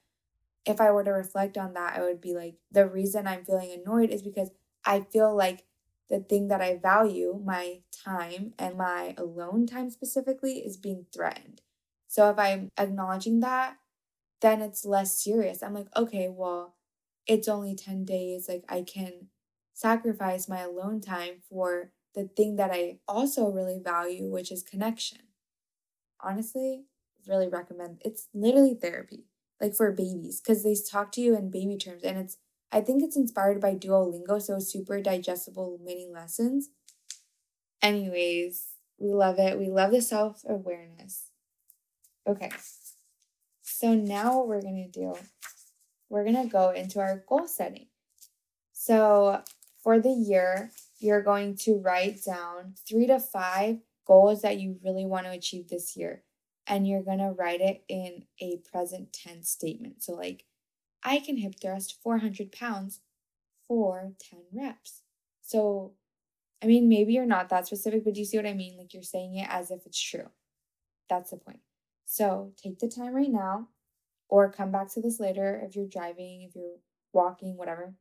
If 0.65 0.80
I 0.80 0.91
were 0.91 1.04
to 1.04 1.12
reflect 1.12 1.58
on 1.58 1.73
that, 1.73 1.97
I 1.97 2.01
would 2.01 2.21
be 2.21 2.36
like, 2.36 2.56
the 2.71 2.88
reason 2.88 3.28
I'm 3.28 3.43
feeling 3.43 3.71
annoyed 3.71 4.12
is 4.12 4.21
because 4.21 4.51
I 4.86 5.01
feel 5.01 5.36
like 5.36 5.65
the 6.10 6.19
thing 6.19 6.47
that 6.49 6.62
I 6.62 6.78
value, 6.78 7.41
my 7.43 7.80
time 7.91 8.54
and 8.60 8.78
my 8.78 9.15
alone 9.17 9.65
time 9.65 9.89
specifically, 9.89 10.60
is 10.60 10.78
being 10.78 11.08
threatened. 11.12 11.62
So 12.08 12.30
if 12.30 12.38
I'm 12.38 12.71
acknowledging 12.78 13.39
that, 13.39 13.78
then 14.41 14.62
it's 14.62 14.86
less 14.86 15.19
serious. 15.19 15.63
I'm 15.63 15.73
like, 15.73 15.88
okay, 15.95 16.30
well, 16.30 16.75
it's 17.25 17.47
only 17.47 17.75
10 17.75 18.06
days. 18.06 18.47
Like, 18.47 18.63
I 18.69 18.84
can 18.84 19.28
sacrifice 19.75 20.47
my 20.49 20.61
alone 20.61 21.01
time 21.01 21.41
for 21.47 21.91
the 22.15 22.23
thing 22.35 22.55
that 22.55 22.71
I 22.71 22.99
also 23.07 23.51
really 23.51 23.79
value, 23.83 24.31
which 24.31 24.51
is 24.51 24.63
connection. 24.63 25.19
Honestly, 26.21 26.85
really 27.27 27.49
recommend 27.49 28.01
it's 28.03 28.29
literally 28.33 28.73
therapy, 28.73 29.25
like 29.61 29.75
for 29.75 29.91
babies, 29.91 30.41
because 30.41 30.63
they 30.63 30.75
talk 30.89 31.11
to 31.11 31.21
you 31.21 31.35
in 31.38 31.51
baby 31.51 31.77
terms 31.77 32.03
and 32.03 32.17
it's 32.17 32.38
I 32.71 32.81
think 32.81 33.03
it's 33.03 33.15
inspired 33.15 33.61
by 33.61 33.75
Duolingo, 33.75 34.41
so 34.41 34.59
super 34.59 34.99
digestible 34.99 35.79
mini 35.83 36.09
lessons. 36.11 36.71
Anyways, 37.81 38.65
we 38.97 39.13
love 39.13 39.39
it. 39.39 39.59
We 39.59 39.69
love 39.69 39.91
the 39.91 40.01
self 40.01 40.41
awareness. 40.47 41.29
Okay, 42.27 42.49
so 43.61 43.93
now 43.93 44.38
what 44.38 44.47
we're 44.47 44.61
going 44.61 44.89
to 44.91 44.99
do, 44.99 45.15
we're 46.09 46.23
going 46.23 46.41
to 46.41 46.49
go 46.49 46.71
into 46.71 46.99
our 46.99 47.23
goal 47.27 47.47
setting. 47.47 47.88
So 48.73 49.41
for 49.86 50.00
the 50.00 50.10
year, 50.10 50.71
you're 50.98 51.21
going 51.21 51.56
to 51.56 51.78
write 51.78 52.24
down 52.26 52.74
three 52.89 53.06
to 53.06 53.19
five 53.19 53.78
goals 54.08 54.41
that 54.41 54.60
you 54.60 54.80
really 54.84 55.06
want 55.06 55.28
to 55.28 55.32
achieve 55.32 55.67
this 55.67 55.95
year. 55.95 56.24
And 56.65 56.88
you're 56.88 57.04
going 57.04 57.19
to 57.19 57.36
write 57.38 57.62
it 57.62 57.84
in 57.88 58.24
a 58.41 58.58
present 58.71 59.13
tense 59.13 59.52
statement. 59.52 60.02
So, 60.02 60.13
like, 60.13 60.45
I 61.04 61.19
can 61.19 61.38
hip 61.38 61.54
thrust 61.62 62.00
400 62.02 62.52
pounds 62.52 63.02
for 63.67 64.13
10 64.32 64.39
reps. 64.52 65.04
So, 65.43 65.93
I 66.63 66.65
mean, 66.65 66.89
maybe 66.89 67.13
you're 67.13 67.28
not 67.28 67.50
that 67.50 67.67
specific, 67.67 68.04
but 68.04 68.15
do 68.15 68.21
you 68.21 68.26
see 68.26 68.38
what 68.38 68.48
I 68.48 68.54
mean? 68.54 68.78
Like, 68.80 68.91
you're 68.91 69.04
saying 69.04 69.36
it 69.36 69.48
as 69.52 69.69
if 69.69 69.86
it's 69.86 70.02
true. 70.02 70.30
That's 71.12 71.30
the 71.30 71.38
point. 71.38 71.60
So, 72.06 72.54
take 72.58 72.80
the 72.80 72.88
time 72.88 73.13
right 73.13 73.32
now, 73.32 73.67
or 74.30 74.52
come 74.52 74.71
back 74.71 74.91
to 74.93 75.02
this 75.02 75.19
later 75.19 75.62
if 75.63 75.76
you're 75.76 75.86
driving, 75.86 76.41
if 76.41 76.56
you're 76.56 76.80
walking, 77.13 77.56
whatever. 77.56 77.93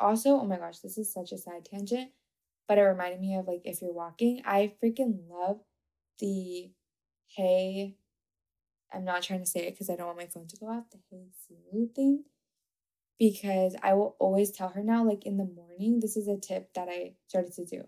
Also, 0.00 0.30
oh 0.30 0.44
my 0.44 0.56
gosh, 0.56 0.78
this 0.78 0.98
is 0.98 1.12
such 1.12 1.32
a 1.32 1.38
side 1.38 1.64
tangent, 1.64 2.10
but 2.66 2.78
it 2.78 2.82
reminded 2.82 3.20
me 3.20 3.36
of 3.36 3.46
like 3.48 3.62
if 3.64 3.82
you're 3.82 3.92
walking, 3.92 4.42
I 4.44 4.74
freaking 4.82 5.28
love 5.28 5.60
the 6.18 6.70
hey, 7.36 7.96
I'm 8.92 9.04
not 9.04 9.22
trying 9.22 9.40
to 9.40 9.46
say 9.46 9.66
it 9.66 9.72
because 9.72 9.90
I 9.90 9.96
don't 9.96 10.06
want 10.06 10.18
my 10.18 10.26
phone 10.26 10.46
to 10.46 10.56
go 10.56 10.68
off, 10.68 10.90
the 10.90 10.98
hey 11.10 11.26
Siri 11.46 11.88
thing 11.94 12.24
because 13.18 13.74
I 13.82 13.94
will 13.94 14.16
always 14.18 14.50
tell 14.50 14.68
her 14.68 14.82
now, 14.82 15.04
like 15.04 15.26
in 15.26 15.36
the 15.36 15.44
morning, 15.44 16.00
this 16.00 16.16
is 16.16 16.28
a 16.28 16.36
tip 16.36 16.72
that 16.74 16.88
I 16.88 17.14
started 17.26 17.52
to 17.54 17.64
do. 17.64 17.84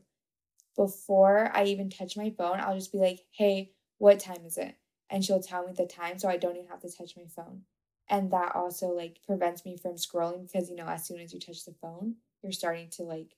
Before 0.77 1.51
I 1.55 1.65
even 1.65 1.91
touch 1.91 2.17
my 2.17 2.35
phone, 2.37 2.61
I'll 2.61 2.75
just 2.75 2.93
be 2.93 2.99
like, 2.99 3.21
hey, 3.33 3.73
what 3.99 4.19
time 4.19 4.45
is 4.45 4.57
it? 4.57 4.75
And 5.09 5.25
she'll 5.25 5.43
tell 5.43 5.67
me 5.67 5.73
the 5.73 5.87
time 5.87 6.19
so 6.19 6.29
I 6.29 6.37
don't 6.37 6.57
even 6.57 6.69
have 6.69 6.81
to 6.81 6.91
touch 6.91 7.17
my 7.17 7.27
phone. 7.35 7.63
And 8.11 8.33
that 8.33 8.57
also 8.57 8.89
like 8.89 9.21
prevents 9.25 9.65
me 9.65 9.77
from 9.77 9.95
scrolling 9.95 10.51
because, 10.51 10.69
you 10.69 10.75
know, 10.75 10.89
as 10.89 11.07
soon 11.07 11.21
as 11.21 11.33
you 11.33 11.39
touch 11.39 11.65
the 11.65 11.75
phone, 11.81 12.17
you're 12.43 12.51
starting 12.51 12.89
to 12.91 13.05
like 13.05 13.37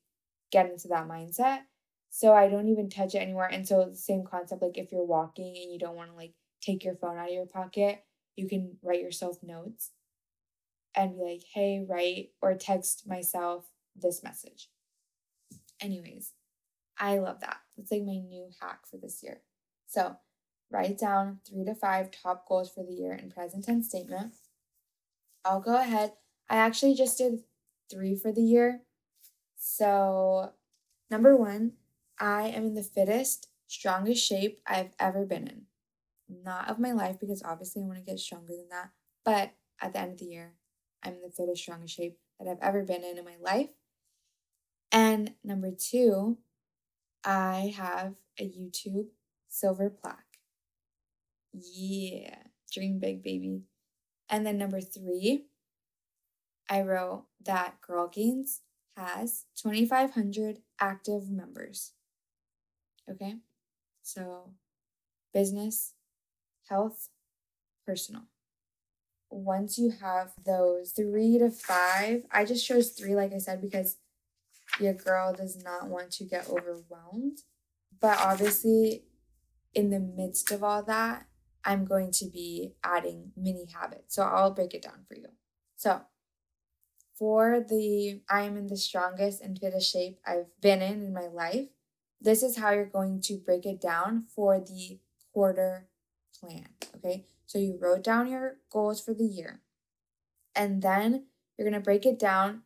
get 0.50 0.70
into 0.70 0.88
that 0.88 1.06
mindset. 1.06 1.60
So 2.08 2.32
I 2.32 2.48
don't 2.48 2.68
even 2.68 2.88
touch 2.88 3.14
it 3.14 3.18
anymore. 3.18 3.48
And 3.50 3.68
so 3.68 3.84
the 3.84 3.96
same 3.96 4.24
concept, 4.24 4.62
like 4.62 4.78
if 4.78 4.90
you're 4.90 5.04
walking 5.04 5.54
and 5.62 5.70
you 5.70 5.78
don't 5.78 5.94
want 5.94 6.10
to 6.10 6.16
like 6.16 6.32
take 6.62 6.84
your 6.84 6.96
phone 6.96 7.18
out 7.18 7.28
of 7.28 7.34
your 7.34 7.46
pocket, 7.46 8.02
you 8.34 8.48
can 8.48 8.76
write 8.82 9.02
yourself 9.02 9.36
notes 9.42 9.90
and 10.96 11.16
be 11.16 11.22
like, 11.22 11.42
hey, 11.54 11.84
write 11.86 12.30
or 12.40 12.54
text 12.54 13.06
myself 13.06 13.66
this 13.94 14.22
message. 14.22 14.68
Anyways, 15.80 16.32
I 16.98 17.18
love 17.18 17.40
that. 17.40 17.58
It's 17.76 17.90
like 17.90 18.04
my 18.04 18.16
new 18.16 18.48
hack 18.60 18.86
for 18.90 18.96
this 18.96 19.22
year. 19.22 19.42
So 19.86 20.16
write 20.70 20.98
down 20.98 21.40
three 21.48 21.64
to 21.64 21.74
five 21.74 22.10
top 22.10 22.48
goals 22.48 22.70
for 22.72 22.84
the 22.84 22.92
year 22.92 23.12
in 23.12 23.30
present 23.30 23.64
tense 23.64 23.88
statement. 23.88 24.32
I'll 25.44 25.60
go 25.60 25.76
ahead. 25.76 26.12
I 26.48 26.56
actually 26.56 26.94
just 26.94 27.18
did 27.18 27.40
three 27.90 28.16
for 28.16 28.32
the 28.32 28.42
year. 28.42 28.82
So, 29.56 30.52
number 31.10 31.36
one, 31.36 31.72
I 32.18 32.48
am 32.48 32.64
in 32.66 32.74
the 32.74 32.82
fittest, 32.82 33.48
strongest 33.68 34.24
shape 34.24 34.60
I've 34.66 34.92
ever 34.98 35.24
been 35.24 35.46
in. 35.48 35.62
Not 36.28 36.68
of 36.68 36.78
my 36.78 36.92
life, 36.92 37.18
because 37.20 37.42
obviously 37.42 37.82
I 37.82 37.86
want 37.86 37.98
to 37.98 38.04
get 38.04 38.18
stronger 38.18 38.54
than 38.56 38.68
that, 38.70 38.90
but 39.24 39.52
at 39.80 39.92
the 39.92 40.00
end 40.00 40.12
of 40.12 40.18
the 40.18 40.26
year, 40.26 40.54
I'm 41.02 41.14
in 41.14 41.22
the 41.22 41.30
fittest, 41.30 41.62
strongest 41.62 41.94
shape 41.94 42.18
that 42.38 42.48
I've 42.48 42.62
ever 42.62 42.82
been 42.82 43.04
in 43.04 43.18
in 43.18 43.24
my 43.24 43.36
life. 43.40 43.70
And 44.90 45.34
number 45.42 45.70
two, 45.70 46.38
I 47.24 47.72
have 47.76 48.14
a 48.38 48.44
YouTube 48.44 49.08
silver 49.48 49.90
plaque. 49.90 50.38
Yeah, 51.52 52.36
dream 52.72 52.98
big, 52.98 53.22
baby. 53.22 53.62
And 54.32 54.44
then 54.44 54.58
number 54.58 54.80
three, 54.80 55.44
I 56.68 56.82
wrote 56.82 57.26
that 57.44 57.80
Girl 57.80 58.08
Gains 58.08 58.62
has 58.96 59.44
2,500 59.56 60.58
active 60.80 61.30
members. 61.30 61.92
Okay, 63.08 63.36
so 64.02 64.54
business, 65.32 65.92
health, 66.68 67.10
personal 67.86 68.22
once 69.32 69.78
you 69.78 69.90
have 69.90 70.32
those 70.44 70.92
three 70.92 71.38
to 71.38 71.50
five, 71.50 72.22
I 72.30 72.44
just 72.44 72.66
chose 72.66 72.90
three, 72.90 73.14
like 73.14 73.32
I 73.32 73.38
said, 73.38 73.60
because 73.60 73.96
your 74.78 74.94
girl 74.94 75.32
does 75.32 75.62
not 75.62 75.88
want 75.88 76.10
to 76.12 76.24
get 76.24 76.48
overwhelmed. 76.48 77.38
But 78.00 78.18
obviously, 78.18 79.04
in 79.74 79.90
the 79.90 80.00
midst 80.00 80.50
of 80.50 80.62
all 80.62 80.82
that, 80.84 81.26
I'm 81.64 81.84
going 81.84 82.10
to 82.12 82.26
be 82.26 82.74
adding 82.84 83.32
mini 83.36 83.66
habits. 83.72 84.14
So 84.14 84.22
I'll 84.22 84.52
break 84.52 84.74
it 84.74 84.82
down 84.82 85.04
for 85.06 85.14
you. 85.14 85.28
So, 85.76 86.02
for 87.14 87.64
the 87.66 88.20
I 88.28 88.42
am 88.42 88.56
in 88.56 88.66
the 88.66 88.76
strongest 88.76 89.42
and 89.42 89.58
fittest 89.58 89.92
shape 89.92 90.18
I've 90.26 90.46
been 90.60 90.82
in 90.82 91.02
in 91.02 91.12
my 91.12 91.28
life, 91.28 91.68
this 92.20 92.42
is 92.42 92.58
how 92.58 92.70
you're 92.70 92.86
going 92.86 93.20
to 93.22 93.36
break 93.36 93.66
it 93.66 93.80
down 93.80 94.24
for 94.34 94.58
the 94.58 94.98
quarter 95.32 95.88
plan. 96.38 96.68
Okay. 96.96 97.26
So 97.46 97.58
you 97.58 97.78
wrote 97.80 98.02
down 98.02 98.28
your 98.28 98.56
goals 98.70 99.00
for 99.00 99.12
the 99.12 99.24
year, 99.24 99.60
and 100.54 100.82
then 100.82 101.26
you're 101.56 101.68
going 101.68 101.80
to 101.80 101.84
break 101.84 102.06
it 102.06 102.18
down 102.18 102.62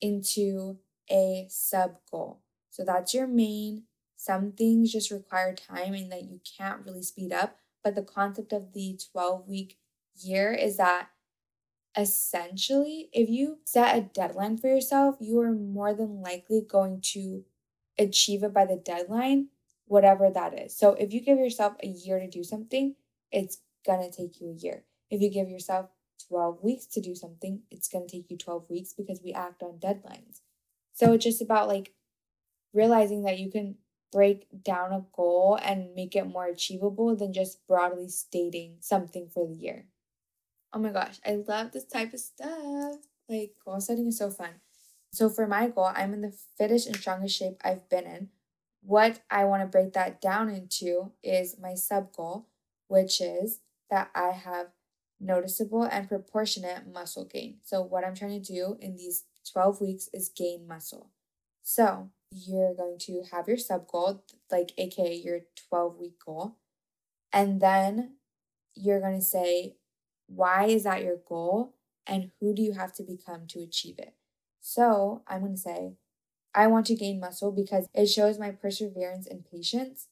into 0.00 0.78
a 1.10 1.46
sub 1.50 1.96
goal. 2.10 2.40
So 2.70 2.84
that's 2.84 3.12
your 3.12 3.26
main. 3.26 3.84
Some 4.16 4.52
things 4.52 4.92
just 4.92 5.10
require 5.10 5.54
time 5.54 5.94
and 5.94 6.10
that 6.12 6.24
you 6.24 6.40
can't 6.56 6.84
really 6.84 7.02
speed 7.02 7.32
up. 7.32 7.58
But 7.82 7.94
the 7.94 8.02
concept 8.02 8.52
of 8.52 8.72
the 8.72 8.98
12 9.12 9.48
week 9.48 9.78
year 10.20 10.52
is 10.52 10.76
that 10.76 11.08
essentially, 11.96 13.08
if 13.12 13.28
you 13.28 13.58
set 13.64 13.96
a 13.96 14.02
deadline 14.02 14.58
for 14.58 14.68
yourself, 14.68 15.16
you 15.20 15.40
are 15.40 15.52
more 15.52 15.94
than 15.94 16.22
likely 16.22 16.60
going 16.60 17.00
to 17.00 17.44
achieve 17.98 18.42
it 18.42 18.52
by 18.52 18.64
the 18.64 18.76
deadline, 18.76 19.48
whatever 19.86 20.30
that 20.30 20.58
is. 20.58 20.76
So 20.76 20.92
if 20.92 21.12
you 21.12 21.20
give 21.20 21.38
yourself 21.38 21.74
a 21.82 21.88
year 21.88 22.20
to 22.20 22.28
do 22.28 22.44
something, 22.44 22.94
it's 23.32 23.58
going 23.84 24.08
to 24.08 24.16
take 24.16 24.40
you 24.40 24.50
a 24.50 24.54
year. 24.54 24.84
If 25.10 25.20
you 25.20 25.30
give 25.30 25.48
yourself 25.48 25.90
12 26.28 26.62
weeks 26.62 26.86
to 26.86 27.00
do 27.00 27.14
something, 27.14 27.62
it's 27.70 27.88
going 27.88 28.06
to 28.06 28.16
take 28.16 28.30
you 28.30 28.36
12 28.36 28.68
weeks 28.70 28.92
because 28.92 29.20
we 29.24 29.32
act 29.32 29.62
on 29.62 29.78
deadlines. 29.78 30.40
So 30.92 31.12
it's 31.12 31.24
just 31.24 31.42
about 31.42 31.68
like 31.68 31.92
realizing 32.72 33.22
that 33.22 33.38
you 33.38 33.50
can 33.50 33.76
break 34.12 34.46
down 34.64 34.92
a 34.92 35.04
goal 35.12 35.58
and 35.62 35.94
make 35.94 36.16
it 36.16 36.24
more 36.24 36.46
achievable 36.46 37.14
than 37.14 37.32
just 37.32 37.66
broadly 37.66 38.08
stating 38.08 38.76
something 38.80 39.28
for 39.28 39.46
the 39.46 39.54
year. 39.54 39.86
Oh 40.72 40.78
my 40.78 40.90
gosh, 40.90 41.18
I 41.26 41.42
love 41.46 41.72
this 41.72 41.84
type 41.84 42.12
of 42.12 42.20
stuff. 42.20 42.96
Like, 43.28 43.54
goal 43.64 43.80
setting 43.80 44.06
is 44.08 44.18
so 44.18 44.30
fun. 44.30 44.60
So, 45.12 45.28
for 45.28 45.46
my 45.46 45.68
goal, 45.68 45.90
I'm 45.94 46.12
in 46.12 46.20
the 46.20 46.36
fittest 46.56 46.86
and 46.86 46.96
strongest 46.96 47.36
shape 47.36 47.60
I've 47.64 47.88
been 47.88 48.04
in. 48.04 48.28
What 48.82 49.20
I 49.30 49.44
want 49.44 49.62
to 49.62 49.66
break 49.66 49.92
that 49.94 50.20
down 50.20 50.48
into 50.48 51.12
is 51.22 51.56
my 51.60 51.74
sub 51.74 52.12
goal, 52.12 52.48
which 52.86 53.20
is 53.20 53.60
that 53.90 54.10
I 54.14 54.30
have 54.30 54.68
noticeable 55.20 55.82
and 55.82 56.08
proportionate 56.08 56.86
muscle 56.92 57.24
gain. 57.24 57.58
So, 57.64 57.82
what 57.82 58.04
I'm 58.04 58.14
trying 58.14 58.40
to 58.42 58.52
do 58.52 58.76
in 58.80 58.96
these 58.96 59.24
12 59.50 59.80
weeks 59.80 60.08
is 60.12 60.28
gain 60.28 60.66
muscle. 60.66 61.10
So, 61.62 62.10
you're 62.30 62.74
going 62.74 62.98
to 62.98 63.22
have 63.32 63.48
your 63.48 63.56
sub 63.56 63.86
goal, 63.88 64.24
like 64.50 64.72
AKA 64.76 65.14
your 65.14 65.40
12 65.68 65.98
week 65.98 66.14
goal. 66.24 66.56
And 67.32 67.60
then 67.60 68.16
you're 68.74 69.00
going 69.00 69.18
to 69.18 69.24
say, 69.24 69.76
why 70.26 70.66
is 70.66 70.84
that 70.84 71.02
your 71.02 71.18
goal? 71.28 71.74
And 72.06 72.30
who 72.40 72.54
do 72.54 72.62
you 72.62 72.72
have 72.72 72.92
to 72.94 73.02
become 73.02 73.46
to 73.48 73.60
achieve 73.60 73.98
it? 73.98 74.14
So 74.60 75.22
I'm 75.26 75.40
going 75.40 75.54
to 75.54 75.60
say, 75.60 75.92
I 76.54 76.66
want 76.66 76.86
to 76.86 76.94
gain 76.94 77.20
muscle 77.20 77.52
because 77.52 77.86
it 77.94 78.06
shows 78.06 78.38
my 78.38 78.50
perseverance 78.50 79.26
and 79.26 79.44
patience. 79.44 80.08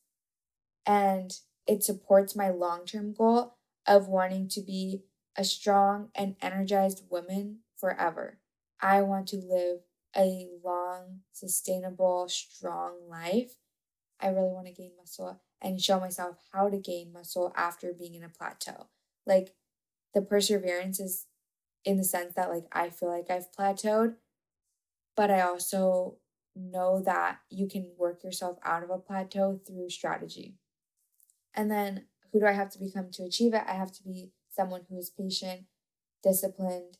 And 0.84 1.32
it 1.66 1.82
supports 1.82 2.36
my 2.36 2.50
long 2.50 2.84
term 2.86 3.12
goal 3.12 3.56
of 3.86 4.08
wanting 4.08 4.48
to 4.48 4.60
be 4.60 5.02
a 5.36 5.44
strong 5.44 6.10
and 6.14 6.36
energized 6.40 7.04
woman 7.10 7.58
forever. 7.76 8.38
I 8.80 9.02
want 9.02 9.26
to 9.28 9.36
live 9.36 9.80
a 10.16 10.48
long, 10.64 11.20
sustainable, 11.32 12.28
strong 12.28 13.08
life. 13.08 13.56
I 14.20 14.28
really 14.28 14.52
want 14.52 14.66
to 14.66 14.72
gain 14.72 14.92
muscle 14.98 15.40
and 15.60 15.80
show 15.80 16.00
myself 16.00 16.36
how 16.52 16.68
to 16.68 16.78
gain 16.78 17.12
muscle 17.12 17.52
after 17.56 17.92
being 17.92 18.14
in 18.14 18.24
a 18.24 18.28
plateau. 18.28 18.86
Like 19.26 19.54
the 20.14 20.22
perseverance 20.22 21.00
is 21.00 21.26
in 21.84 21.98
the 21.98 22.04
sense 22.04 22.34
that 22.34 22.50
like 22.50 22.66
I 22.72 22.90
feel 22.90 23.10
like 23.10 23.30
I've 23.30 23.52
plateaued, 23.52 24.14
but 25.16 25.30
I 25.30 25.42
also 25.42 26.16
know 26.54 27.02
that 27.02 27.38
you 27.50 27.68
can 27.68 27.92
work 27.98 28.24
yourself 28.24 28.58
out 28.64 28.82
of 28.82 28.90
a 28.90 28.98
plateau 28.98 29.60
through 29.66 29.90
strategy. 29.90 30.54
And 31.54 31.70
then 31.70 32.06
who 32.32 32.40
do 32.40 32.46
I 32.46 32.52
have 32.52 32.70
to 32.70 32.78
become 32.78 33.10
to 33.12 33.24
achieve 33.24 33.54
it? 33.54 33.62
I 33.66 33.74
have 33.74 33.92
to 33.92 34.02
be 34.02 34.32
someone 34.50 34.82
who 34.88 34.98
is 34.98 35.10
patient, 35.10 35.64
disciplined, 36.22 36.98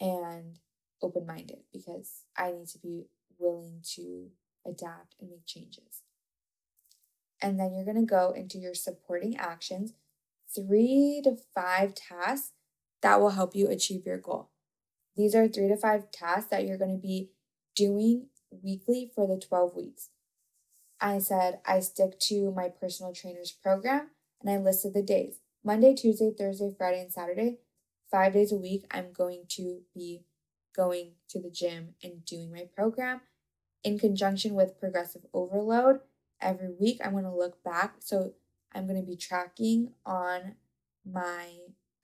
and 0.00 0.58
open 1.02 1.26
minded 1.26 1.60
because 1.72 2.24
I 2.36 2.52
need 2.52 2.68
to 2.68 2.78
be 2.78 3.06
willing 3.38 3.82
to 3.96 4.28
adapt 4.66 5.16
and 5.20 5.30
make 5.30 5.46
changes. 5.46 6.02
And 7.42 7.58
then 7.58 7.72
you're 7.72 7.84
going 7.84 7.96
to 7.96 8.02
go 8.02 8.32
into 8.32 8.58
your 8.58 8.74
supporting 8.74 9.36
actions, 9.36 9.94
three 10.54 11.20
to 11.24 11.36
five 11.54 11.94
tasks 11.94 12.52
that 13.02 13.20
will 13.20 13.30
help 13.30 13.56
you 13.56 13.68
achieve 13.68 14.04
your 14.04 14.18
goal. 14.18 14.50
These 15.16 15.34
are 15.34 15.48
three 15.48 15.68
to 15.68 15.76
five 15.76 16.10
tasks 16.10 16.50
that 16.50 16.66
you're 16.66 16.78
going 16.78 16.94
to 16.94 17.02
be 17.02 17.30
doing 17.74 18.26
weekly 18.50 19.10
for 19.14 19.26
the 19.26 19.40
12 19.40 19.74
weeks. 19.74 20.10
I 21.00 21.18
said 21.18 21.60
I 21.64 21.80
stick 21.80 22.18
to 22.20 22.52
my 22.52 22.68
personal 22.68 23.14
trainer's 23.14 23.52
program 23.52 24.10
and 24.40 24.50
I 24.50 24.58
listed 24.58 24.94
the 24.94 25.02
days 25.02 25.36
Monday, 25.64 25.94
Tuesday, 25.94 26.32
Thursday, 26.36 26.74
Friday, 26.76 27.00
and 27.00 27.12
Saturday. 27.12 27.58
Five 28.10 28.32
days 28.32 28.50
a 28.50 28.56
week, 28.56 28.84
I'm 28.90 29.12
going 29.12 29.44
to 29.50 29.82
be 29.94 30.24
going 30.74 31.12
to 31.28 31.40
the 31.40 31.50
gym 31.50 31.94
and 32.02 32.24
doing 32.24 32.52
my 32.52 32.66
program 32.74 33.20
in 33.82 33.98
conjunction 33.98 34.54
with 34.54 34.78
progressive 34.78 35.22
overload. 35.32 36.00
Every 36.40 36.70
week, 36.78 37.00
I'm 37.04 37.12
going 37.12 37.24
to 37.24 37.34
look 37.34 37.62
back. 37.62 37.96
So 38.00 38.32
I'm 38.74 38.86
going 38.86 39.00
to 39.00 39.06
be 39.06 39.16
tracking 39.16 39.92
on 40.06 40.56
my 41.04 41.48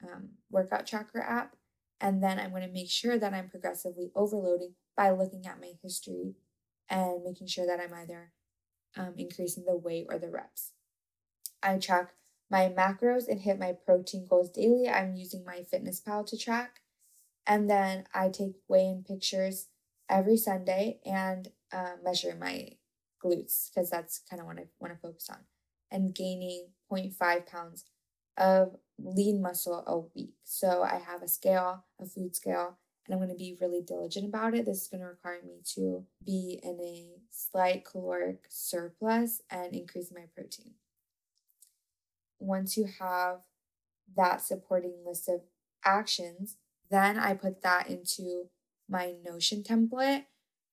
um, 0.02 0.30
workout 0.50 0.86
tracker 0.86 1.20
app. 1.20 1.56
And 2.00 2.22
then 2.22 2.38
I'm 2.38 2.50
going 2.50 2.66
to 2.66 2.72
make 2.72 2.90
sure 2.90 3.18
that 3.18 3.32
I'm 3.32 3.48
progressively 3.48 4.10
overloading 4.14 4.74
by 4.96 5.10
looking 5.10 5.46
at 5.46 5.60
my 5.60 5.72
history 5.82 6.34
and 6.90 7.24
making 7.24 7.46
sure 7.46 7.66
that 7.66 7.80
I'm 7.80 7.94
either 7.94 8.32
um, 8.96 9.14
increasing 9.16 9.64
the 9.64 9.76
weight 9.76 10.06
or 10.10 10.18
the 10.18 10.30
reps. 10.30 10.72
I 11.62 11.78
track 11.78 12.14
my 12.50 12.68
macros 12.68 13.28
and 13.28 13.40
hit 13.40 13.58
my 13.58 13.72
protein 13.72 14.26
goals 14.28 14.50
daily. 14.50 14.88
I'm 14.88 15.16
using 15.16 15.44
MyFitnessPal 15.44 16.26
to 16.26 16.38
track. 16.38 16.80
And 17.46 17.70
then 17.70 18.04
I 18.14 18.28
take 18.28 18.54
weigh 18.68 18.86
in 18.86 19.04
pictures 19.04 19.68
every 20.08 20.36
Sunday 20.36 21.00
and 21.04 21.48
uh, 21.72 21.92
measure 22.02 22.36
my 22.38 22.70
glutes 23.24 23.70
because 23.70 23.90
that's 23.90 24.20
kind 24.28 24.40
of 24.40 24.46
what 24.46 24.58
I 24.58 24.64
want 24.80 24.94
to 24.94 25.00
focus 25.00 25.28
on. 25.30 25.38
And 25.90 26.14
gaining 26.14 26.68
0.5 26.90 27.46
pounds 27.46 27.84
of 28.36 28.76
lean 28.98 29.40
muscle 29.40 29.84
a 29.86 29.98
week. 30.18 30.34
So 30.44 30.82
I 30.82 30.96
have 30.96 31.22
a 31.22 31.28
scale, 31.28 31.84
a 32.00 32.06
food 32.06 32.34
scale, 32.34 32.78
and 33.06 33.14
I'm 33.14 33.20
going 33.20 33.30
to 33.30 33.36
be 33.36 33.56
really 33.60 33.82
diligent 33.82 34.26
about 34.26 34.54
it. 34.54 34.66
This 34.66 34.82
is 34.82 34.88
going 34.88 35.00
to 35.00 35.06
require 35.06 35.40
me 35.44 35.60
to 35.74 36.04
be 36.24 36.58
in 36.62 36.78
a 36.80 37.20
slight 37.30 37.84
caloric 37.84 38.44
surplus 38.48 39.42
and 39.50 39.74
increase 39.74 40.12
my 40.12 40.24
protein. 40.34 40.74
Once 42.38 42.76
you 42.76 42.86
have 42.98 43.42
that 44.16 44.42
supporting 44.42 45.04
list 45.04 45.28
of 45.28 45.42
actions, 45.84 46.56
then 46.90 47.18
I 47.18 47.34
put 47.34 47.62
that 47.62 47.88
into 47.88 48.48
my 48.88 49.14
Notion 49.24 49.62
template. 49.62 50.26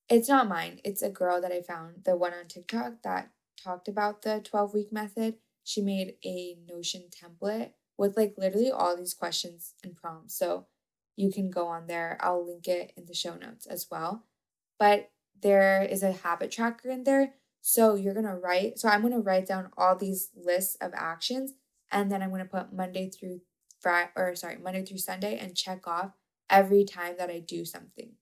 It's 0.10 0.30
not 0.30 0.50
mine, 0.50 0.80
it's 0.84 1.02
a 1.02 1.10
girl 1.10 1.42
that 1.42 1.52
I 1.52 1.62
found, 1.62 2.04
the 2.04 2.16
one 2.16 2.34
on 2.34 2.48
TikTok 2.48 3.02
that 3.04 3.32
talked 3.62 3.88
about 3.88 4.22
the 4.22 4.42
12 4.44 4.74
week 4.74 4.92
method. 4.92 5.36
She 5.64 5.82
made 5.82 6.16
a 6.26 6.58
Notion 6.68 7.04
template 7.10 7.72
with 7.98 8.18
like 8.18 8.36
literally 8.38 8.72
all 8.72 8.98
these 8.98 9.14
questions 9.14 9.74
and 9.84 9.96
prompts. 9.96 10.38
So 10.38 10.68
you 11.16 11.32
can 11.32 11.50
go 11.50 11.68
on 11.68 11.88
there. 11.88 12.18
I'll 12.20 12.46
link 12.46 12.68
it 12.68 12.92
in 12.98 13.06
the 13.06 13.14
show 13.14 13.36
notes 13.36 13.66
as 13.66 13.88
well. 13.90 14.26
But 14.80 15.12
there 15.42 15.84
is 15.84 16.04
a 16.04 16.12
habit 16.12 16.52
tracker 16.52 16.90
in 16.90 17.04
there. 17.04 17.34
So 17.62 17.96
you're 17.96 18.14
going 18.14 18.26
to 18.26 18.36
write. 18.36 18.80
So 18.80 18.90
I'm 18.90 19.02
going 19.02 19.14
to 19.14 19.20
write 19.20 19.48
down 19.48 19.70
all 19.78 19.96
these 19.96 20.30
lists 20.36 20.76
of 20.82 20.92
actions 20.96 21.54
and 21.92 22.12
then 22.12 22.22
I'm 22.22 22.30
going 22.30 22.42
to 22.42 22.50
put 22.50 22.74
Monday 22.74 23.10
through 23.10 23.42
Friday 23.84 24.10
or 24.16 24.36
sorry, 24.36 24.58
Monday 24.58 24.84
through 24.86 24.98
Sunday 24.98 25.38
and 25.38 25.56
check 25.56 25.88
off 25.88 26.14
every 26.50 26.86
time 26.86 27.16
that 27.20 27.30
I 27.30 27.40
do 27.40 27.66
something 27.66 28.14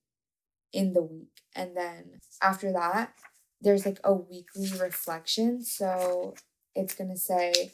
in 0.72 0.92
the 0.92 1.02
week. 1.02 1.40
And 1.54 1.76
then 1.76 2.20
after 2.42 2.72
that, 2.72 3.14
there's 3.60 3.86
like 3.86 4.00
a 4.04 4.12
weekly 4.12 4.70
reflection. 4.78 5.62
So 5.62 6.34
it's 6.74 6.94
going 6.94 7.10
to 7.10 7.16
say 7.16 7.72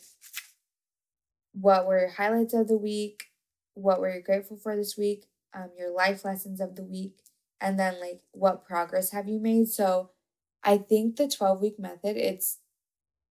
what 1.52 1.86
were 1.86 2.00
your 2.00 2.10
highlights 2.10 2.54
of 2.54 2.68
the 2.68 2.78
week, 2.78 3.24
what 3.74 4.00
were 4.00 4.14
you 4.14 4.22
grateful 4.22 4.56
for 4.56 4.76
this 4.76 4.96
week, 4.96 5.26
um, 5.54 5.70
your 5.78 5.92
life 5.92 6.24
lessons 6.24 6.60
of 6.60 6.76
the 6.76 6.84
week, 6.84 7.18
and 7.60 7.78
then 7.78 8.00
like 8.00 8.20
what 8.32 8.64
progress 8.64 9.10
have 9.10 9.28
you 9.28 9.40
made. 9.40 9.68
So 9.68 10.10
I 10.62 10.78
think 10.78 11.16
the 11.16 11.28
12 11.28 11.60
week 11.60 11.78
method, 11.78 12.16
it's 12.16 12.58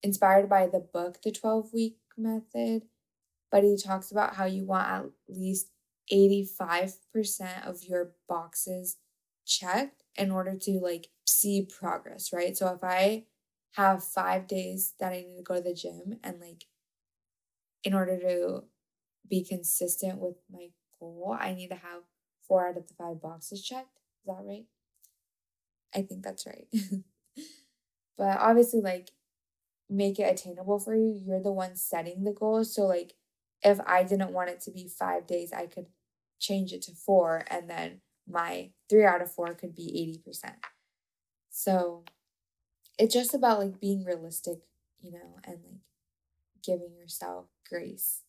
inspired 0.03 0.49
by 0.49 0.67
the 0.67 0.79
book, 0.79 1.21
The 1.23 1.31
12 1.31 1.73
Week 1.73 1.97
Method, 2.17 2.83
but 3.51 3.63
he 3.63 3.77
talks 3.77 4.11
about 4.11 4.35
how 4.35 4.45
you 4.45 4.65
want 4.65 4.87
at 4.87 5.05
least 5.27 5.67
85% 6.11 7.67
of 7.67 7.83
your 7.83 8.11
boxes 8.27 8.97
checked 9.45 10.03
in 10.15 10.31
order 10.31 10.55
to 10.55 10.79
like 10.79 11.07
see 11.25 11.61
progress, 11.65 12.31
right? 12.33 12.55
So 12.55 12.67
if 12.73 12.83
I 12.83 13.25
have 13.73 14.03
five 14.03 14.47
days 14.47 14.93
that 14.99 15.13
I 15.13 15.25
need 15.27 15.37
to 15.37 15.43
go 15.43 15.55
to 15.55 15.61
the 15.61 15.73
gym 15.73 16.17
and 16.23 16.39
like 16.39 16.65
in 17.83 17.93
order 17.93 18.19
to 18.19 18.63
be 19.29 19.43
consistent 19.43 20.19
with 20.19 20.35
my 20.51 20.69
goal, 20.99 21.35
I 21.39 21.53
need 21.53 21.69
to 21.69 21.75
have 21.75 22.01
four 22.47 22.67
out 22.67 22.77
of 22.77 22.87
the 22.87 22.93
five 22.93 23.21
boxes 23.21 23.63
checked. 23.63 23.99
Is 24.21 24.27
that 24.27 24.43
right? 24.43 24.65
I 25.95 26.01
think 26.01 26.23
that's 26.23 26.45
right. 26.45 26.67
but 28.17 28.37
obviously, 28.39 28.81
like, 28.81 29.11
make 29.89 30.19
it 30.19 30.23
attainable 30.23 30.79
for 30.79 30.95
you. 30.95 31.21
You're 31.25 31.41
the 31.41 31.51
one 31.51 31.75
setting 31.75 32.23
the 32.23 32.33
goals. 32.33 32.73
So, 32.73 32.83
like, 32.83 33.13
if 33.63 33.79
I 33.85 34.03
didn't 34.03 34.33
want 34.33 34.49
it 34.49 34.61
to 34.61 34.71
be 34.71 34.87
five 34.87 35.27
days, 35.27 35.51
I 35.53 35.67
could 35.67 35.87
change 36.39 36.73
it 36.73 36.81
to 36.83 36.91
four, 36.91 37.43
and 37.49 37.69
then 37.69 38.01
my 38.29 38.71
three 38.89 39.05
out 39.05 39.21
of 39.21 39.31
four 39.31 39.53
could 39.53 39.73
be 39.75 40.21
80%. 40.27 40.53
So, 41.49 42.03
it's 42.99 43.13
just 43.13 43.33
about 43.33 43.59
like 43.59 43.79
being 43.79 44.03
realistic, 44.03 44.59
you 45.01 45.11
know, 45.11 45.39
and 45.43 45.59
like 45.65 45.81
giving 46.63 46.95
yourself 46.95 47.45
grace. 47.67 48.21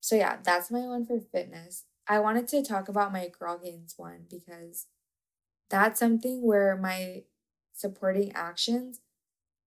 So, 0.00 0.16
yeah, 0.16 0.38
that's 0.42 0.70
my 0.70 0.80
one 0.80 1.06
for 1.06 1.20
fitness. 1.20 1.84
I 2.08 2.18
wanted 2.18 2.48
to 2.48 2.62
talk 2.62 2.88
about 2.88 3.12
my 3.12 3.28
Girl 3.28 3.58
Gains 3.58 3.94
one 3.96 4.24
because 4.28 4.86
that's 5.68 6.00
something 6.00 6.42
where 6.42 6.76
my 6.76 7.22
supporting 7.72 8.32
actions 8.32 9.00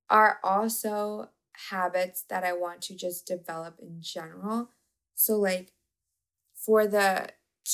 are 0.10 0.40
also 0.44 1.30
habits 1.70 2.24
that 2.30 2.44
I 2.44 2.54
want 2.54 2.82
to 2.84 2.96
just 2.96 3.26
develop 3.26 3.80
in 3.82 4.02
general. 4.02 4.70
So, 5.16 5.38
like 5.38 5.74
for 6.56 6.88
the 6.88 7.30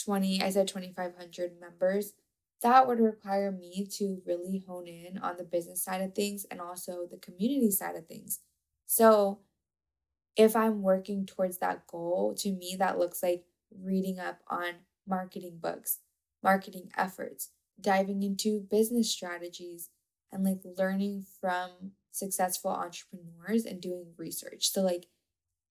20, 0.05 0.41
I 0.41 0.49
said 0.49 0.67
2,500 0.67 1.59
members, 1.59 2.13
that 2.61 2.87
would 2.87 2.99
require 2.99 3.51
me 3.51 3.87
to 3.97 4.21
really 4.25 4.63
hone 4.67 4.87
in 4.87 5.17
on 5.19 5.37
the 5.37 5.43
business 5.43 5.83
side 5.83 6.01
of 6.01 6.13
things 6.15 6.45
and 6.51 6.59
also 6.61 7.07
the 7.09 7.17
community 7.17 7.71
side 7.71 7.95
of 7.95 8.07
things. 8.07 8.39
So, 8.87 9.39
if 10.35 10.55
I'm 10.55 10.81
working 10.81 11.25
towards 11.25 11.57
that 11.59 11.87
goal, 11.87 12.33
to 12.39 12.51
me, 12.51 12.75
that 12.79 12.99
looks 12.99 13.21
like 13.21 13.45
reading 13.77 14.19
up 14.19 14.39
on 14.47 14.73
marketing 15.07 15.59
books, 15.61 15.99
marketing 16.43 16.91
efforts, 16.97 17.49
diving 17.79 18.23
into 18.23 18.59
business 18.59 19.11
strategies, 19.11 19.89
and 20.31 20.43
like 20.43 20.61
learning 20.63 21.25
from 21.41 21.91
successful 22.11 22.71
entrepreneurs 22.71 23.65
and 23.65 23.81
doing 23.81 24.13
research. 24.17 24.71
So, 24.71 24.81
like, 24.81 25.07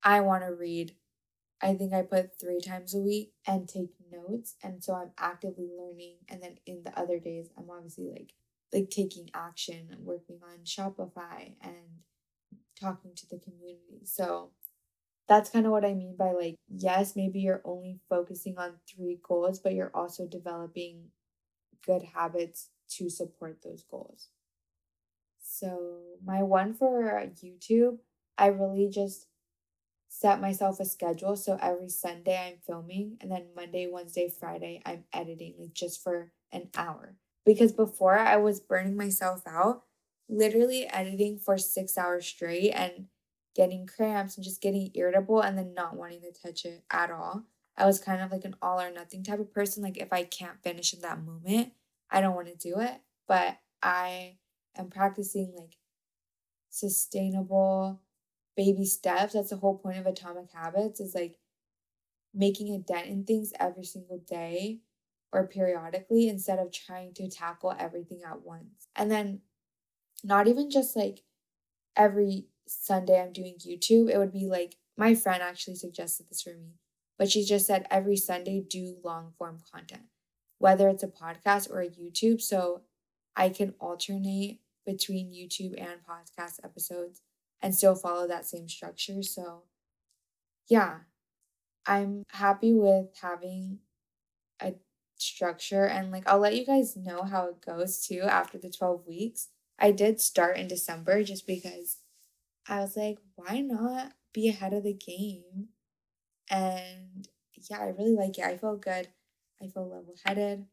I 0.03 0.21
want 0.21 0.45
to 0.45 0.55
read, 0.55 0.95
I 1.61 1.75
think 1.75 1.93
I 1.93 2.03
put 2.03 2.39
three 2.39 2.61
times 2.61 2.95
a 2.95 3.01
week 3.01 3.33
and 3.47 3.69
take 3.69 3.91
notes. 4.13 4.55
And 4.63 4.83
so 4.83 4.95
I'm 4.95 5.11
actively 5.19 5.69
learning. 5.77 6.17
And 6.29 6.43
then 6.43 6.59
in 6.67 6.83
the 6.85 6.97
other 6.99 7.19
days, 7.19 7.49
I'm 7.57 7.71
obviously 7.71 8.11
like, 8.11 8.33
like 8.73 8.91
taking 8.91 9.31
action 9.35 9.89
and 9.91 10.05
working 10.05 10.41
on 10.43 10.65
Shopify 10.65 11.55
and 11.61 12.03
talking 12.81 13.13
to 13.17 13.29
the 13.29 13.39
community. 13.39 14.05
So 14.05 14.53
that's 15.29 15.51
kind 15.51 15.67
of 15.67 15.73
what 15.73 15.85
I 15.85 15.95
mean 15.95 16.17
by 16.17 16.33
like, 16.33 16.57
yes, 16.69 17.17
maybe 17.17 17.41
you're 17.41 17.63
only 17.65 17.99
focusing 18.09 18.57
on 18.57 18.75
three 18.89 19.19
goals, 19.23 19.59
but 19.59 19.75
you're 19.75 19.95
also 19.95 20.27
developing 20.27 21.09
good 21.85 22.03
habits 22.15 22.71
to 22.91 23.11
support 23.11 23.59
those 23.63 23.85
goals. 23.91 24.29
So, 25.41 26.01
my 26.25 26.43
one 26.43 26.75
for 26.75 27.23
YouTube, 27.43 27.99
I 28.37 28.47
really 28.49 28.89
just 28.89 29.27
set 30.09 30.41
myself 30.41 30.81
a 30.81 30.85
schedule. 30.85 31.37
So, 31.37 31.59
every 31.61 31.89
Sunday 31.89 32.37
I'm 32.37 32.59
filming, 32.67 33.19
and 33.21 33.31
then 33.31 33.47
Monday, 33.55 33.89
Wednesday, 33.91 34.29
Friday, 34.29 34.83
I'm 34.85 35.05
editing 35.13 35.55
like 35.59 35.75
just 35.75 36.03
for 36.03 36.33
an 36.53 36.69
hour. 36.77 37.17
Because 37.45 37.73
before 37.73 38.19
I 38.19 38.37
was 38.37 38.61
burning 38.61 38.97
myself 38.97 39.43
out, 39.47 39.85
literally 40.29 40.87
editing 40.87 41.39
for 41.39 41.57
six 41.57 41.97
hours 41.97 42.27
straight 42.27 42.73
and 42.73 43.07
getting 43.55 43.87
cramps 43.87 44.37
and 44.37 44.45
just 44.45 44.61
getting 44.61 44.91
irritable 44.95 45.41
and 45.41 45.57
then 45.57 45.75
not 45.75 45.97
wanting 45.97 46.21
to 46.21 46.33
touch 46.33 46.65
it 46.65 46.85
at 46.91 47.11
all. 47.11 47.45
I 47.77 47.87
was 47.87 47.99
kind 47.99 48.21
of 48.21 48.31
like 48.31 48.45
an 48.45 48.57
all 48.61 48.81
or 48.81 48.91
nothing 48.91 49.23
type 49.23 49.41
of 49.41 49.53
person. 49.53 49.83
Like, 49.83 49.97
if 49.97 50.13
I 50.13 50.25
can't 50.25 50.63
finish 50.63 50.93
in 50.93 51.01
that 51.01 51.25
moment, 51.25 51.73
I 52.11 52.21
don't 52.21 52.35
want 52.35 52.49
to 52.49 52.55
do 52.57 52.81
it. 52.81 53.01
But 53.27 53.59
I 53.83 54.37
am 54.77 54.91
practicing 54.91 55.55
like 55.57 55.77
sustainable 56.71 58.01
baby 58.59 58.85
steps. 58.85 59.35
That's 59.35 59.51
the 59.51 59.57
whole 59.57 59.79
point 59.79 59.99
of 59.99 60.07
Atomic 60.07 60.51
Habits 60.53 60.99
is 60.99 61.15
like 61.15 61.39
making 62.35 62.75
a 62.75 62.79
dent 62.79 63.07
in 63.07 63.25
things 63.25 63.53
every 63.59 63.85
single 63.85 64.19
day 64.19 64.81
or 65.33 65.47
periodically 65.47 66.29
instead 66.29 66.59
of 66.59 66.73
trying 66.73 67.15
to 67.15 67.31
tackle 67.31 67.73
everything 67.79 68.23
at 68.29 68.43
once. 68.43 68.89
And 68.97 69.13
then 69.13 69.43
not 70.25 70.49
even 70.49 70.73
just 70.73 70.97
like 70.97 71.21
every 71.97 72.47
Sunday 72.67 73.23
I'm 73.23 73.33
doing 73.33 73.59
YouTube, 73.65 74.11
it 74.11 74.19
would 74.19 74.33
be 74.33 74.49
like 74.49 74.75
my 74.97 75.15
friend 75.15 75.41
actually 75.41 75.77
suggested 75.77 76.27
this 76.29 76.43
for 76.43 76.51
me, 76.51 76.75
but 77.17 77.31
she 77.31 77.45
just 77.45 77.65
said 77.65 77.87
every 77.93 78.17
Sunday 78.17 78.61
do 78.69 78.97
long 79.05 79.35
form 79.39 79.61
content, 79.73 80.07
whether 80.59 80.89
it's 80.89 81.05
a 81.05 81.07
podcast 81.07 81.71
or 81.71 81.81
a 81.81 81.89
YouTube. 81.89 82.41
So 82.43 82.83
I 83.37 83.51
can 83.51 83.75
alternate 83.79 84.59
between 84.85 85.33
YouTube 85.33 85.81
and 85.81 86.01
podcast 86.05 86.65
episodes 86.65 87.23
and 87.61 87.75
still 87.75 87.95
follow 87.95 88.27
that 88.29 88.47
same 88.47 88.69
structure. 88.69 89.23
So, 89.23 89.65
yeah, 90.69 91.01
I'm 91.87 92.25
happy 92.31 92.75
with 92.75 93.07
having 93.21 93.79
a 94.61 94.75
structure 95.17 95.85
and 95.85 96.13
like 96.13 96.29
I'll 96.29 96.39
let 96.39 96.55
you 96.55 96.65
guys 96.65 96.97
know 96.97 97.23
how 97.23 97.49
it 97.49 97.65
goes 97.65 98.07
too 98.07 98.23
after 98.23 98.59
the 98.59 98.71
12 98.71 99.07
weeks. 99.07 99.49
I 99.79 99.93
did 99.93 100.21
start 100.21 100.57
in 100.57 100.69
December 100.69 101.23
just 101.23 101.47
because 101.47 101.99
I 102.69 102.81
was 102.81 102.97
like, 102.97 103.19
why 103.37 103.61
not 103.61 104.13
be 104.33 104.49
ahead 104.49 104.73
of 104.75 104.85
the 104.85 104.93
game? 104.93 105.69
And 106.51 107.29
yeah, 107.71 107.79
I 107.81 107.87
really 107.87 108.15
like 108.15 108.39
it. 108.39 108.45
I 108.45 108.57
feel 108.57 108.77
good. 108.77 109.09
I 109.63 109.67
feel 109.69 109.89
level 109.89 110.15
headed. 110.25 110.67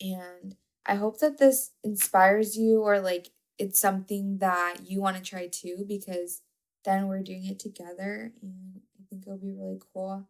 And 0.00 0.56
I 0.86 0.94
hope 0.94 1.18
that 1.20 1.38
this 1.38 1.72
inspires 1.84 2.56
you 2.56 2.80
or 2.80 3.00
like 3.00 3.30
it's 3.58 3.80
something 3.80 4.38
that 4.38 4.76
you 4.84 5.00
want 5.00 5.16
to 5.16 5.22
try 5.22 5.48
too 5.48 5.84
because 5.86 6.42
then 6.84 7.08
we're 7.08 7.22
doing 7.22 7.46
it 7.46 7.58
together 7.58 8.32
and 8.40 8.80
I 8.98 9.02
think 9.08 9.22
it'll 9.22 9.38
be 9.38 9.52
really 9.52 9.80
cool 9.92 10.28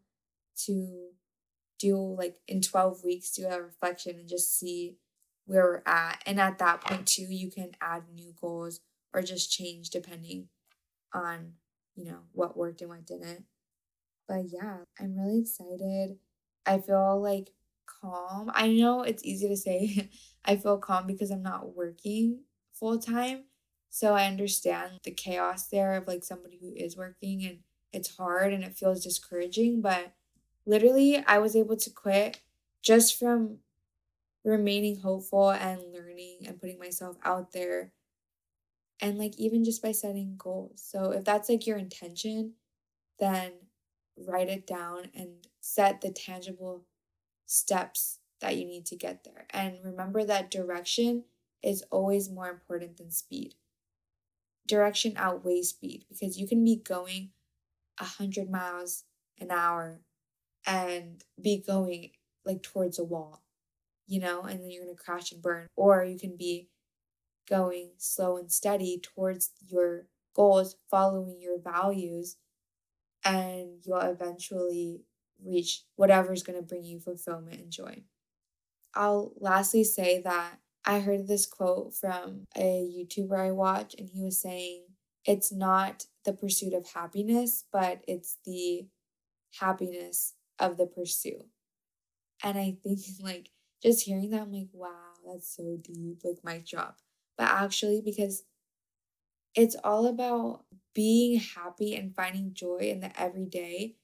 to 0.65 1.09
do 1.79 1.97
like 1.97 2.37
in 2.49 2.61
12 2.61 3.05
weeks 3.05 3.31
do 3.31 3.47
a 3.47 3.63
reflection 3.63 4.19
and 4.19 4.29
just 4.29 4.59
see 4.59 4.97
where 5.47 5.65
we're 5.65 5.83
at 5.87 6.23
and 6.27 6.41
at 6.41 6.59
that 6.59 6.81
point 6.81 7.07
too 7.07 7.23
you 7.23 7.51
can 7.51 7.73
add 7.81 8.03
new 8.13 8.33
goals 8.41 8.81
or 9.15 9.23
just 9.23 9.53
change 9.53 9.91
depending 9.91 10.49
on 11.13 11.53
you 11.95 12.05
know 12.05 12.19
what 12.33 12.57
worked 12.57 12.81
and 12.81 12.91
what 12.91 13.07
didn't 13.07 13.45
but 14.27 14.43
yeah 14.49 14.79
i'm 15.01 15.17
really 15.17 15.41
excited 15.41 16.19
i 16.67 16.79
feel 16.79 17.21
like 17.21 17.53
calm. 18.01 18.51
I 18.55 18.69
know 18.69 19.03
it's 19.03 19.25
easy 19.25 19.49
to 19.49 19.57
say 19.57 20.11
I 20.45 20.57
feel 20.57 20.79
calm 20.79 21.07
because 21.07 21.31
I'm 21.31 21.43
not 21.43 21.75
working 21.75 22.41
full 22.79 22.99
time. 22.99 23.45
So 23.91 24.15
I 24.15 24.27
understand 24.27 25.01
the 25.03 25.11
chaos 25.11 25.67
there 25.67 25.95
of 25.95 26.07
like 26.07 26.25
somebody 26.25 26.59
who 26.61 26.73
is 26.75 26.97
working 26.97 27.45
and 27.45 27.59
it's 27.93 28.17
hard 28.17 28.53
and 28.53 28.63
it 28.63 28.77
feels 28.77 29.03
discouraging. 29.03 29.81
But 29.81 30.13
literally, 30.67 31.25
I 31.27 31.39
was 31.39 31.57
able 31.57 31.77
to 31.77 31.91
quit 31.91 32.41
just 32.83 33.19
from 33.19 33.59
remaining 34.45 35.01
hopeful 35.01 35.51
and 35.51 35.81
learning 35.93 36.41
and 36.47 36.61
putting 36.61 36.79
myself 36.79 37.17
out 37.25 37.53
there. 37.53 37.93
And 39.01 39.17
like 39.17 39.39
even 39.39 39.65
just 39.65 39.83
by 39.83 39.93
setting 39.93 40.35
goals. 40.37 40.83
So 40.85 41.13
if 41.13 41.25
that's 41.25 41.49
like 41.49 41.67
your 41.67 41.79
intention, 41.79 42.55
then 43.19 43.53
write 44.17 44.49
it 44.49 44.67
down 44.67 45.11
and 45.15 45.29
set 45.61 46.01
the 46.01 46.11
tangible 46.11 46.85
steps 47.47 48.19
that 48.41 48.57
you 48.57 48.65
need 48.65 48.87
to 48.87 48.97
get 48.97 49.25
there. 49.25 49.47
And 49.51 49.79
remember 49.85 50.25
that 50.25 50.51
direction 50.51 51.25
is 51.63 51.83
always 51.91 52.31
more 52.31 52.49
important 52.49 52.97
than 52.97 53.11
speed. 53.11 53.55
Direction 54.67 55.15
outweighs 55.17 55.71
speed 55.71 56.05
because 56.09 56.39
you 56.39 56.47
can 56.47 56.63
be 56.65 56.77
going 56.77 57.31
100 57.99 58.51
miles 58.51 59.05
an 59.41 59.51
hour 59.51 60.01
and 60.67 61.25
be 61.41 61.63
going 61.65 62.11
like 62.45 62.63
towards 62.63 62.99
a 62.99 63.05
wall, 63.05 63.43
you 64.07 64.21
know, 64.21 64.43
and 64.43 64.61
then 64.61 64.71
you're 64.71 64.85
going 64.85 64.97
to 64.97 65.03
crash 65.03 65.33
and 65.33 65.43
burn. 65.43 65.67
Or 65.77 66.05
you 66.05 66.19
can 66.19 66.37
be 66.37 66.69
going 67.49 67.91
slow 67.97 68.37
and 68.37 68.53
steady 68.53 69.01
towards 69.03 69.51
your 69.67 70.07
goals, 70.35 70.77
following 70.91 71.41
your 71.41 71.59
values, 71.59 72.37
and 73.25 73.79
you'll 73.85 73.99
eventually 73.99 75.03
reach 75.45 75.85
whatever's 75.97 76.43
going 76.43 76.59
to 76.59 76.67
bring 76.67 76.85
you 76.85 77.01
fulfillment 77.01 77.61
and 77.61 77.71
joy. 77.71 78.03
I'll 78.95 79.33
lastly 79.39 79.85
say 79.85 80.21
that 80.23 80.59
I 80.89 81.01
heard 81.01 81.29
this 81.29 81.45
quote 81.45 81.95
from 81.95 82.47
a 82.57 82.63
YouTuber 82.63 83.39
I 83.39 83.53
watch, 83.53 83.95
and 83.99 84.09
he 84.09 84.23
was 84.23 84.41
saying, 84.41 84.85
It's 85.27 85.53
not 85.53 86.07
the 86.25 86.33
pursuit 86.33 86.73
of 86.73 86.89
happiness, 86.89 87.67
but 87.71 88.03
it's 88.09 88.39
the 88.47 88.87
happiness 89.61 90.33
of 90.59 90.79
the 90.79 90.87
pursuit. 90.87 91.47
And 92.43 92.57
I 92.57 92.79
think, 92.83 93.01
like, 93.23 93.51
just 93.83 94.07
hearing 94.07 94.31
that, 94.31 94.41
I'm 94.41 94.53
like, 94.53 94.71
wow, 94.73 95.13
that's 95.27 95.55
so 95.55 95.77
deep, 95.83 96.21
like, 96.25 96.39
mic 96.43 96.67
drop. 96.67 96.97
But 97.37 97.49
actually, 97.49 98.01
because 98.03 98.45
it's 99.55 99.77
all 99.85 100.07
about 100.07 100.65
being 100.95 101.39
happy 101.39 101.95
and 101.97 102.15
finding 102.15 102.55
joy 102.55 102.79
in 102.79 103.01
the 103.01 103.21
everyday 103.21 103.97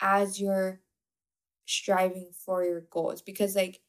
as 0.00 0.40
you're 0.40 0.80
striving 1.66 2.30
for 2.32 2.64
your 2.64 2.80
goals 2.90 3.22
because 3.22 3.54
like 3.54 3.80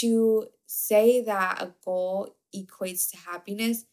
to 0.00 0.46
say 0.66 1.22
that 1.22 1.62
a 1.62 1.74
goal 1.84 2.36
equates 2.54 3.10
to 3.10 3.16
happiness 3.16 3.84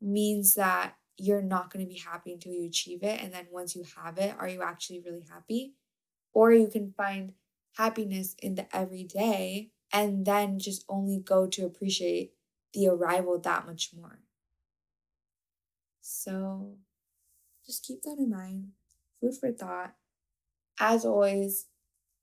means 0.00 0.54
that 0.54 0.94
you're 1.16 1.42
not 1.42 1.72
going 1.72 1.84
to 1.84 1.92
be 1.92 1.98
happy 1.98 2.32
until 2.32 2.52
you 2.52 2.66
achieve 2.66 3.02
it. 3.02 3.20
And 3.22 3.32
then 3.32 3.46
once 3.50 3.74
you 3.74 3.84
have 3.96 4.18
it, 4.18 4.34
are 4.38 4.48
you 4.48 4.62
actually 4.62 5.00
really 5.00 5.24
happy? 5.28 5.74
Or 6.32 6.52
you 6.52 6.68
can 6.68 6.94
find 6.96 7.32
happiness 7.76 8.34
in 8.42 8.54
the 8.54 8.74
everyday 8.74 9.70
and 9.92 10.24
then 10.24 10.58
just 10.58 10.84
only 10.88 11.18
go 11.18 11.46
to 11.46 11.66
appreciate 11.66 12.32
the 12.72 12.88
arrival 12.88 13.38
that 13.38 13.66
much 13.66 13.90
more. 13.94 14.20
So 16.00 16.76
just 17.66 17.84
keep 17.84 18.02
that 18.02 18.16
in 18.18 18.30
mind. 18.30 18.68
Food 19.20 19.34
for 19.38 19.52
thought. 19.52 19.94
As 20.80 21.04
always, 21.04 21.66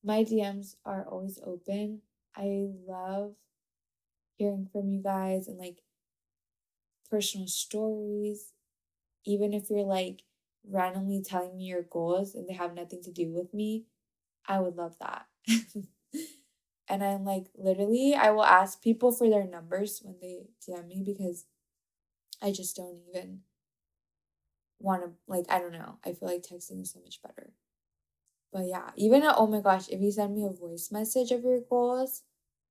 my 0.04 0.24
DMs 0.24 0.76
are 0.86 1.06
always 1.06 1.40
open. 1.46 2.02
I 2.40 2.70
love 2.88 3.36
hearing 4.38 4.68
from 4.72 4.90
you 4.90 5.04
guys 5.04 5.48
and 5.48 5.58
like 5.60 5.84
personal 7.10 7.48
stories. 7.48 8.54
Even 9.26 9.54
if 9.54 9.70
you're 9.70 9.84
like 9.84 10.24
randomly 10.70 11.24
telling 11.24 11.58
me 11.58 11.66
your 11.66 11.84
goals 11.84 12.36
and 12.36 12.48
they 12.48 12.54
have 12.54 12.76
nothing 12.76 13.04
to 13.04 13.12
do 13.12 13.32
with 13.32 13.54
me, 13.54 13.86
I 14.48 14.60
would 14.60 14.78
love 14.78 14.96
that. 15.00 15.28
and 16.88 17.04
I'm 17.04 17.26
like, 17.26 17.48
literally, 17.56 18.16
I 18.16 18.32
will 18.32 18.44
ask 18.44 18.82
people 18.82 19.12
for 19.12 19.30
their 19.30 19.46
numbers 19.46 20.02
when 20.04 20.16
they 20.22 20.48
DM 20.66 20.88
me 20.88 21.04
because 21.06 21.46
I 22.42 22.52
just 22.52 22.76
don't 22.76 23.00
even 23.10 23.42
want 24.80 25.04
to, 25.04 25.12
like, 25.28 25.46
I 25.50 25.60
don't 25.60 25.72
know. 25.74 25.98
I 26.06 26.14
feel 26.14 26.30
like 26.30 26.44
texting 26.44 26.82
is 26.82 26.92
so 26.92 27.00
much 27.04 27.22
better. 27.22 27.52
But 28.52 28.66
yeah, 28.68 28.92
even 28.96 29.24
oh 29.26 29.48
my 29.48 29.62
gosh, 29.62 29.90
if 29.90 30.02
you 30.02 30.12
send 30.12 30.36
me 30.36 30.46
a 30.46 30.50
voice 30.50 30.92
message 30.92 31.32
of 31.32 31.44
your 31.44 31.62
goals, 31.62 32.24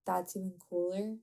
that's 0.09 0.35
even 0.35 0.55
cooler. 0.69 1.17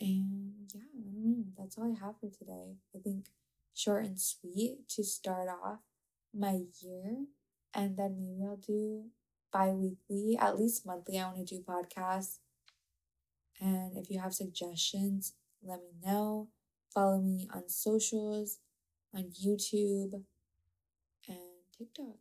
And 0.00 0.70
yeah, 0.74 0.80
I 0.98 1.02
don't 1.04 1.22
know. 1.22 1.44
That's 1.56 1.78
all 1.78 1.94
I 1.94 2.04
have 2.04 2.16
for 2.18 2.30
today. 2.30 2.78
I 2.96 2.98
think 2.98 3.26
short 3.74 4.04
and 4.04 4.18
sweet 4.18 4.88
to 4.96 5.04
start 5.04 5.48
off 5.48 5.80
my 6.34 6.62
year. 6.82 7.26
And 7.74 7.96
then 7.96 8.16
maybe 8.18 8.48
I'll 8.48 8.56
do 8.56 9.04
bi 9.52 9.68
weekly, 9.68 10.38
at 10.40 10.58
least 10.58 10.86
monthly. 10.86 11.18
I 11.18 11.26
want 11.26 11.46
to 11.46 11.56
do 11.56 11.62
podcasts. 11.62 12.38
And 13.60 13.96
if 13.96 14.10
you 14.10 14.18
have 14.20 14.34
suggestions, 14.34 15.34
let 15.62 15.80
me 15.80 15.90
know. 16.04 16.48
Follow 16.92 17.20
me 17.20 17.48
on 17.52 17.68
socials, 17.68 18.58
on 19.14 19.30
YouTube, 19.44 20.22
and 21.28 21.38
TikTok. 21.76 22.16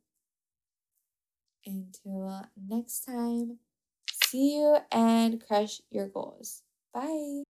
Until 1.65 2.45
next 2.57 3.05
time, 3.05 3.59
see 4.33 4.55
you 4.57 4.77
and 4.91 5.45
crush 5.45 5.81
your 5.91 6.07
goals. 6.09 6.63
Bye. 6.93 7.43